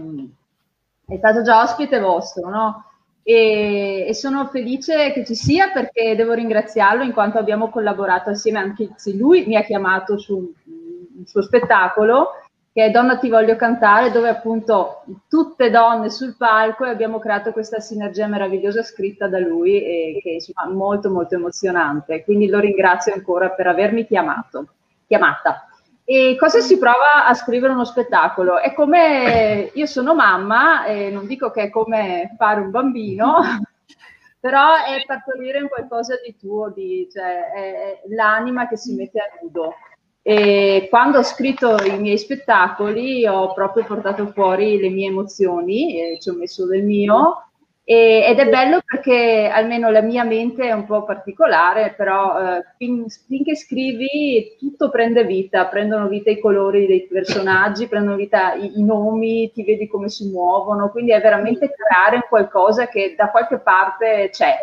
[1.07, 2.85] è stato già ospite vostro, no?
[3.23, 8.59] E, e, sono felice che ci sia perché devo ringraziarlo in quanto abbiamo collaborato assieme
[8.59, 12.33] anche se lui mi ha chiamato su un suo spettacolo
[12.71, 17.53] che è Donna ti voglio cantare dove appunto tutte donne sul palco e abbiamo creato
[17.53, 23.15] questa sinergia meravigliosa scritta da lui e che è molto molto emozionante quindi lo ringrazio
[23.15, 24.67] ancora per avermi chiamato
[25.07, 25.67] chiamata
[26.07, 28.59] e cosa si prova a scrivere uno spettacolo?
[28.59, 33.37] È come io sono mamma, e non dico che è come fare un bambino,
[34.39, 39.31] però è partorire un qualcosa di tuo, di, cioè è l'anima che si mette a
[39.41, 39.75] nudo.
[40.21, 46.29] E quando ho scritto i miei spettacoli ho proprio portato fuori le mie emozioni, ci
[46.29, 47.51] ho messo del mio
[47.87, 52.65] e, ed è bello perché almeno la mia mente è un po' particolare, però eh,
[52.79, 58.79] fin, finché scrivi tutto prende vita, prendono vita i colori dei personaggi, prendono vita i,
[58.79, 63.59] i nomi, ti vedi come si muovono, quindi è veramente creare qualcosa che da qualche
[63.59, 64.59] parte c'è,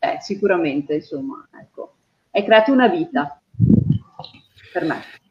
[0.00, 1.92] eh, sicuramente, insomma, ecco.
[2.32, 3.40] Hai creato una vita
[4.72, 5.23] per me.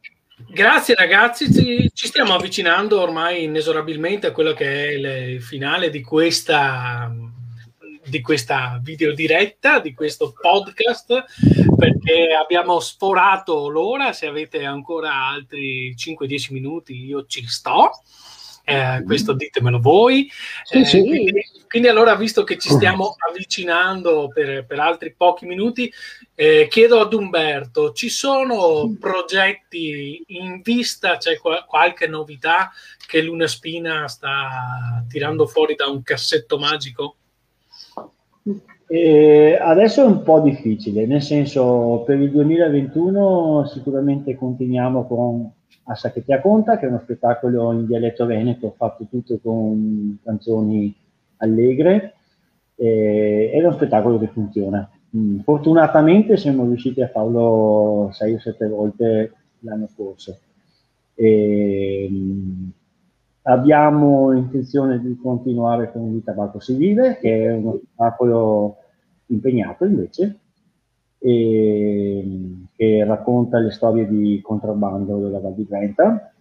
[0.49, 6.01] Grazie ragazzi, ci, ci, stiamo avvicinando ormai inesorabilmente a quello che è il finale di
[6.01, 7.11] questa
[8.05, 11.23] di questa videodiretta, di questo podcast,
[11.75, 14.13] perché abbiamo sforato l'ora.
[14.13, 17.91] Se avete ancora altri 5-10 minuti, io ci sto.
[18.65, 20.29] Eh, questo ditemelo voi.
[20.69, 21.43] Eh, sì, Quindi,
[21.73, 25.91] quindi, allora, visto che ci stiamo avvicinando per, per altri pochi minuti,
[26.35, 32.69] eh, chiedo ad Umberto, ci sono progetti in vista, c'è qual- qualche novità
[33.07, 37.15] che Luna Spina sta tirando fuori da un cassetto magico?
[38.85, 45.51] E adesso è un po' difficile, nel senso per il 2021 sicuramente continuiamo con
[45.85, 51.01] A Sacchetti a Conta, che è uno spettacolo in dialetto veneto fatto tutto con canzoni
[51.43, 52.15] allegre
[52.75, 54.89] e, è uno spettacolo che funziona.
[55.15, 60.39] Mm, fortunatamente siamo riusciti a farlo 6 o 7 volte l'anno scorso.
[61.15, 62.09] E,
[63.45, 68.77] Abbiamo intenzione di continuare con Il tabacco si vive, che è uno spettacolo
[69.25, 70.39] impegnato invece,
[71.17, 76.31] e, che racconta le storie di contrabbando della Val di Brenta.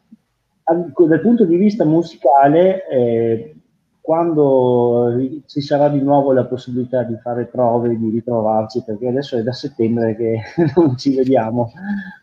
[0.62, 3.57] Dal punto di vista musicale, eh,
[4.03, 9.42] quando ci sarà di nuovo la possibilità di fare prove, di ritrovarci, perché adesso è
[9.42, 10.40] da settembre che
[10.76, 11.72] non ci vediamo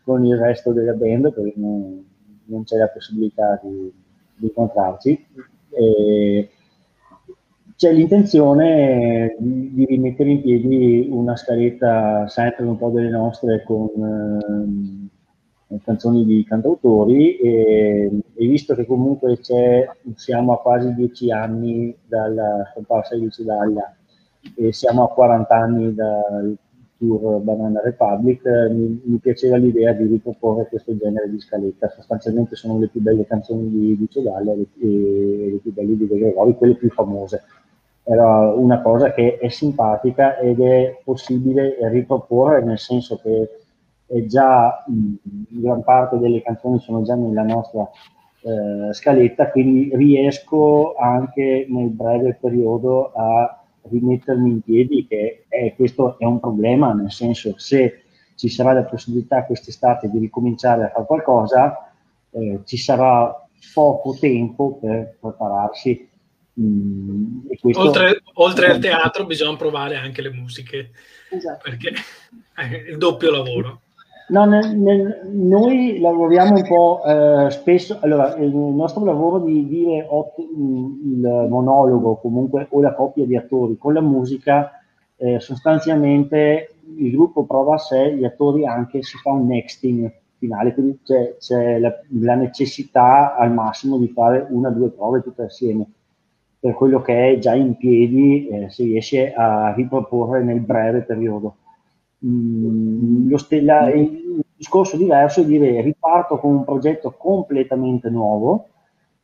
[0.04, 2.04] con il resto della band, perché non,
[2.44, 3.90] non c'è la possibilità di
[4.40, 5.26] di incontrarci.
[5.70, 6.50] E
[7.76, 13.88] c'è l'intenzione di, di, rimettere in piedi una scaletta sempre un po' delle nostre con
[13.88, 15.18] eh,
[15.84, 19.38] canzoni di cantautori e, e, visto che comunque
[20.14, 23.94] siamo a quasi dieci anni dalla scomparsa di Dalla
[24.56, 26.56] e siamo a 40 anni dal
[27.00, 31.88] Tour Banana Republic, mi, mi, piaceva l'idea di riproporre questo genere di scaletta.
[31.88, 36.18] Sostanzialmente sono le più belle canzoni di Lucio Dalla e le più belle di De
[36.18, 37.42] Gregori, quelle più famose.
[38.02, 43.59] Era una cosa che è simpatica ed è possibile riproporre, nel senso che
[44.10, 47.88] è già mh, gran parte delle canzoni sono già nella nostra
[48.42, 56.18] eh, scaletta, quindi riesco anche nel breve periodo a rimettermi in piedi, che è, questo
[56.18, 58.02] è un problema, nel senso se
[58.34, 61.92] ci sarà la possibilità quest'estate di ricominciare a fare qualcosa,
[62.30, 66.08] eh, ci sarà poco tempo per prepararsi.
[66.60, 67.80] Mm, questo...
[67.80, 70.90] oltre, oltre, al teatro bisogna provare anche le musiche,
[71.30, 71.60] esatto.
[71.62, 71.92] perché
[72.54, 73.80] è il doppio lavoro.
[74.30, 80.06] No, nel, nel, noi lavoriamo un po' eh, spesso, allora il nostro lavoro di dire
[80.06, 84.70] il monologo comunque o la coppia di attori con la musica,
[85.16, 90.74] eh, sostanzialmente il gruppo prova a sé, gli attori anche si fa un nexting finale,
[90.74, 95.42] quindi c'è, c'è la, la, necessità al massimo di fare una o due prove tutte
[95.42, 95.86] assieme.
[96.60, 101.56] Per quello che è già in piedi eh, si riesce a riproporre nel breve periodo.
[102.24, 108.68] Mm, stella, il discorso diverso è dire riparto con un progetto completamente nuovo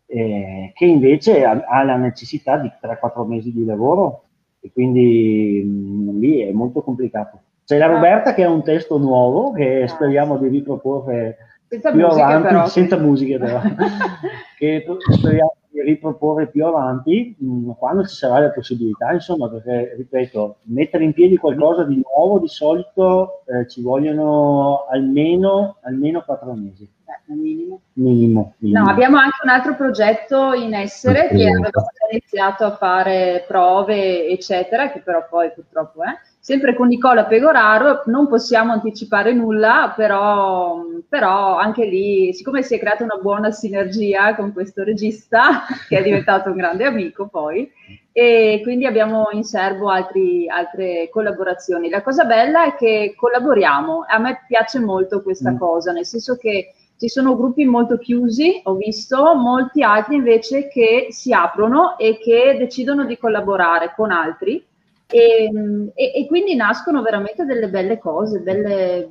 [0.07, 4.23] eh, che invece ha, ha, la necessità di 3-4 mesi di lavoro.
[4.61, 7.41] E quindi mh, mm, lì è molto complicato.
[7.65, 11.37] C'è la Roberta che ha un testo nuovo che ah, speriamo di riproporre
[11.69, 12.67] senza più avanti, però.
[12.67, 13.61] senza musica però,
[14.57, 20.59] che speriamo riproporre più avanti mh, mm, quando ci sarà la possibilità, insomma, perché ripeto,
[20.63, 26.83] mettere in piedi qualcosa di nuovo di solito eh, ci vogliono almeno, almeno quattro mesi.
[26.85, 27.81] Eh, minimo.
[27.95, 28.85] Minimo, minimo.
[28.85, 31.69] No, abbiamo anche un altro progetto in essere che abbiamo
[32.11, 36.09] iniziato a fare prove, eccetera, che però poi purtroppo è.
[36.09, 42.77] Eh, sempre con Nicola Pegoraro, non possiamo anticipare nulla, però, però, anche lì, siccome si
[42.77, 47.69] è creata una buona sinergia con questo regista, che è diventato un grande amico poi,
[48.13, 51.89] e quindi abbiamo in serbo altri, altre collaborazioni.
[51.89, 55.59] La cosa bella è che collaboriamo, a me piace molto questa mm.
[55.59, 61.09] cosa, nel senso che ci sono gruppi molto chiusi, ho visto, molti altri invece che
[61.11, 64.65] si aprono e che decidono di collaborare con altri
[65.09, 65.51] e,
[65.95, 69.09] e, e, quindi nascono veramente delle belle cose, belle,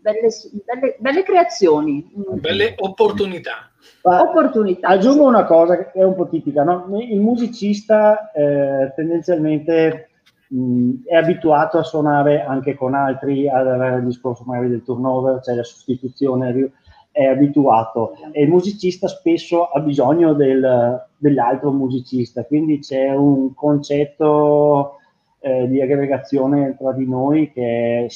[0.00, 0.28] belle,
[0.64, 2.08] belle, belle creazioni.
[2.14, 3.70] Belle opportunità.
[4.02, 4.88] opportunità.
[4.88, 6.86] Aggiungo una cosa che è un po' tipica, no?
[7.00, 10.10] il musicista eh, tendenzialmente
[10.46, 15.42] mh, è abituato a suonare anche con altri, ad avere il discorso magari del turnover,
[15.42, 16.72] cioè la sostituzione,
[17.12, 24.96] è abituato e il musicista spesso ha bisogno del, dell'altro musicista, quindi c'è un concetto
[25.42, 28.08] eh, di aggregazione tra di noi che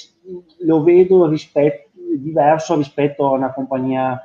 [0.61, 4.20] lo vedo rispetto, diverso rispetto a una compagnia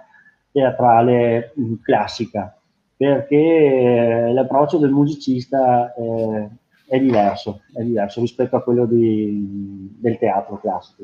[0.52, 2.56] teatrale mh, classica,
[2.96, 6.48] perché eh, l'approccio del musicista eh,
[6.88, 11.04] è diverso, è diverso rispetto a quello di, del teatro classico.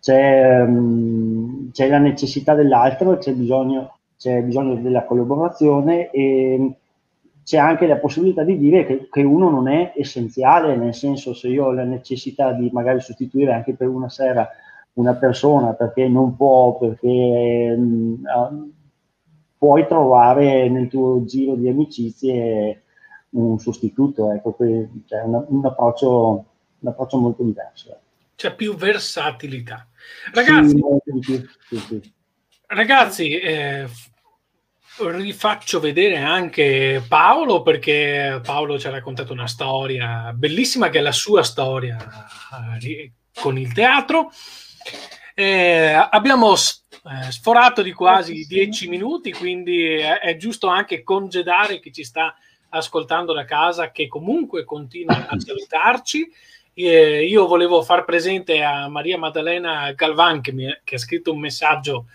[0.00, 6.74] C'è, mh, c'è, la necessità dell'altro, c'è bisogno, c'è bisogno della collaborazione e
[7.48, 11.48] c'è anche la possibilità di dire che, che, uno non è essenziale, nel senso se
[11.48, 14.46] io ho la necessità di magari sostituire anche per una sera
[14.92, 18.72] una persona perché non può, perché mh, uh,
[19.56, 22.82] puoi trovare nel tuo giro di amicizie
[23.30, 24.54] un sostituto, ecco,
[25.06, 26.44] cioè un, un, approccio,
[26.80, 27.98] molto diverso.
[28.34, 29.88] C'è più versatilità.
[30.34, 30.78] Ragazzi,
[31.22, 32.12] sì, sì, sì.
[32.66, 33.86] ragazzi eh,
[35.00, 41.12] rifaccio vedere anche Paolo perché Paolo ci ha raccontato una storia bellissima che è la
[41.12, 41.96] sua storia
[42.82, 44.30] eh, con il teatro.
[45.34, 51.92] Eh, abbiamo eh, sforato di quasi dieci minuti, quindi è, è, giusto anche congedare chi
[51.92, 52.34] ci sta
[52.70, 56.28] ascoltando da casa, che comunque continua a salutarci.
[56.74, 61.40] Eh, io volevo far presente a Maria Maddalena Galvan che, mi, che ha scritto un
[61.40, 62.06] messaggio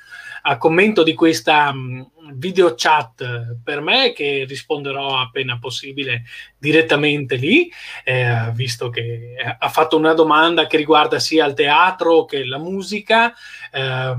[0.45, 2.01] a commento di questa mm,
[2.33, 6.23] video chat per me che risponderò appena possibile
[6.57, 7.71] direttamente lì,
[8.03, 13.33] eh, visto che ha fatto una domanda che riguarda sia il teatro che la musica.
[13.71, 14.15] Eh,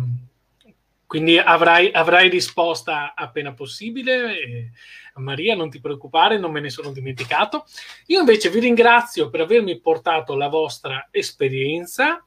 [1.07, 4.39] quindi avrai, avrai, risposta appena possibile.
[4.39, 4.71] Eh,
[5.17, 7.67] Maria, non ti preoccupare, non me ne sono dimenticato.
[8.07, 12.25] Io invece vi ringrazio per avermi portato la vostra esperienza.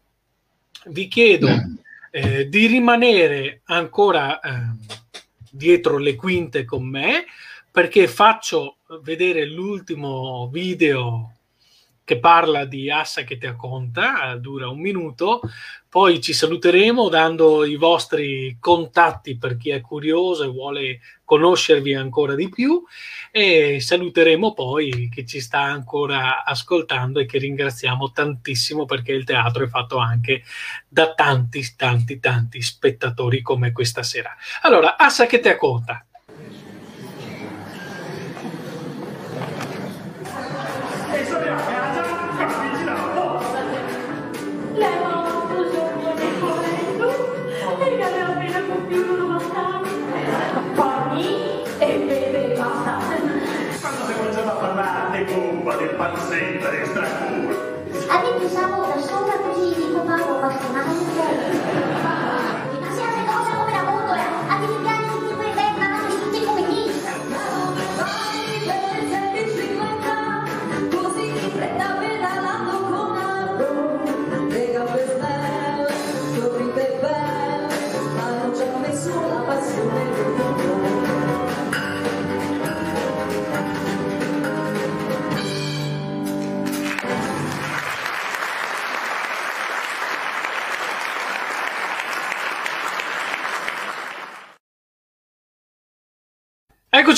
[0.86, 1.50] Vi chiedo
[2.18, 4.50] eh, di rimanere ancora eh,
[5.52, 7.26] dietro le quinte con me
[7.70, 11.34] perché faccio vedere l'ultimo video
[12.08, 15.42] che parla di Assa che te conta, dura un minuto,
[15.90, 22.34] poi ci saluteremo dando i vostri contatti per chi è curioso e vuole conoscervi ancora
[22.34, 22.82] di più
[23.30, 29.66] e saluteremo poi chi ci sta ancora ascoltando e che ringraziamo tantissimo perché il teatro
[29.66, 30.44] è fatto anche
[30.88, 34.34] da tanti, tanti, tanti spettatori come questa sera.
[34.62, 36.07] Allora, Assa che te conta.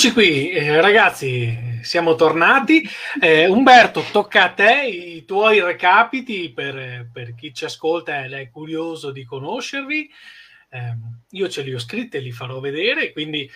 [0.02, 2.82] Eccoci qui, eh, ragazzi, siamo tornati.
[3.20, 8.48] Eh, Umberto, tocca a te i tuoi recapiti per, per chi ci ascolta ed è
[8.48, 10.08] curioso di conoscervi.
[10.70, 10.96] Eh,
[11.32, 13.46] io ce li ho scritti e li farò vedere, quindi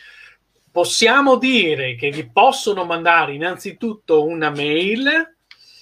[0.71, 5.37] possiamo dire che vi possono mandare innanzitutto una mail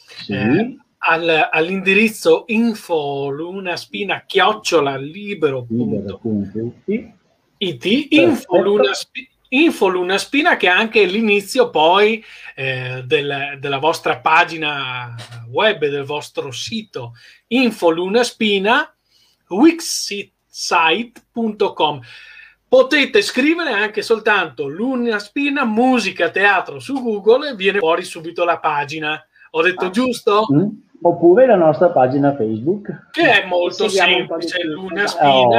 [0.07, 0.33] Sì.
[0.33, 7.11] eh, al- all'indirizzo info lunaspina chiocciola libero Libero punto it.
[7.57, 9.31] IT, info Perfetto.
[9.55, 12.25] Info Luna Spina, che è anche l'inizio poi
[12.55, 15.15] eh, del- della vostra pagina
[15.51, 17.13] web, del vostro sito,
[17.49, 18.91] info Luna Spina,
[19.49, 22.01] wixsite.com.
[22.69, 28.59] Potete scrivere anche soltanto Luna Spina, musica, teatro su Google e viene fuori subito la
[28.59, 29.23] pagina.
[29.51, 29.91] Ho detto Ah.
[29.91, 30.47] giusto?
[30.53, 30.67] Mm?
[31.03, 33.09] Oppure la nostra pagina Facebook.
[33.11, 34.63] Che è molto Seguiamo semplice.
[34.65, 35.51] Luna Oh.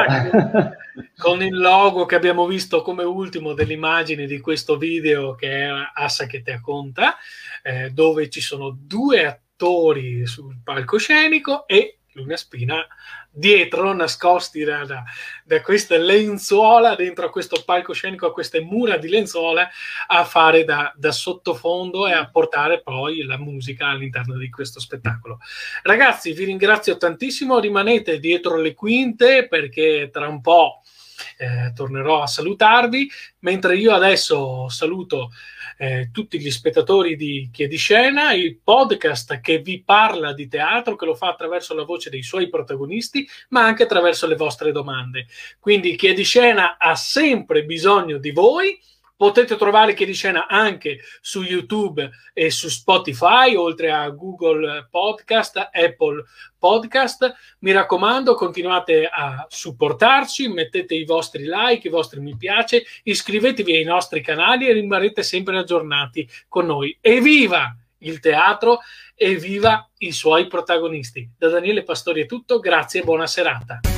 [1.18, 5.70] Con il logo che abbiamo visto come ultimo delle immagini di questo video che è
[5.94, 7.18] Assa che te conta,
[7.64, 12.86] eh, dove ci sono due attori sul palcoscenico e Luna Spina
[13.34, 15.04] dietro, nascosti da, da,
[15.44, 19.68] da queste lenzuola, dentro a questo palcoscenico, a queste mura di lenzuola,
[20.08, 25.40] a fare da, da sottofondo e a portare poi la musica all'interno di questo spettacolo.
[25.82, 30.82] Ragazzi, vi ringrazio tantissimo, rimanete dietro le quinte perché tra un po'
[31.38, 35.32] eh, tornerò a salutarvi, mentre io adesso saluto
[35.78, 41.16] eh, tutti gli spettatori di Chiediscena, il podcast che vi parla di teatro, che lo
[41.16, 45.28] fa attraverso la voce dei suoi protagonisti, ma anche attraverso le vostre domande.
[45.60, 48.80] Quindi Chiediscena ha sempre bisogno di voi.
[49.24, 56.26] Potete trovare Chiediscena anche su YouTube e su Spotify, oltre a Google Podcast, Apple
[56.60, 57.34] Podcast.
[57.60, 63.86] Mi raccomando, continuate a supportarci, mettete i vostri like, i vostri mi piace, iscrivetevi ai
[63.86, 66.98] nostri canali e rimarrete sempre aggiornati con noi.
[67.00, 68.80] Evviva il teatro
[69.16, 71.32] e viva i suoi protagonisti.
[71.38, 73.93] Da Daniele Pastori è tutto, grazie e buona serata.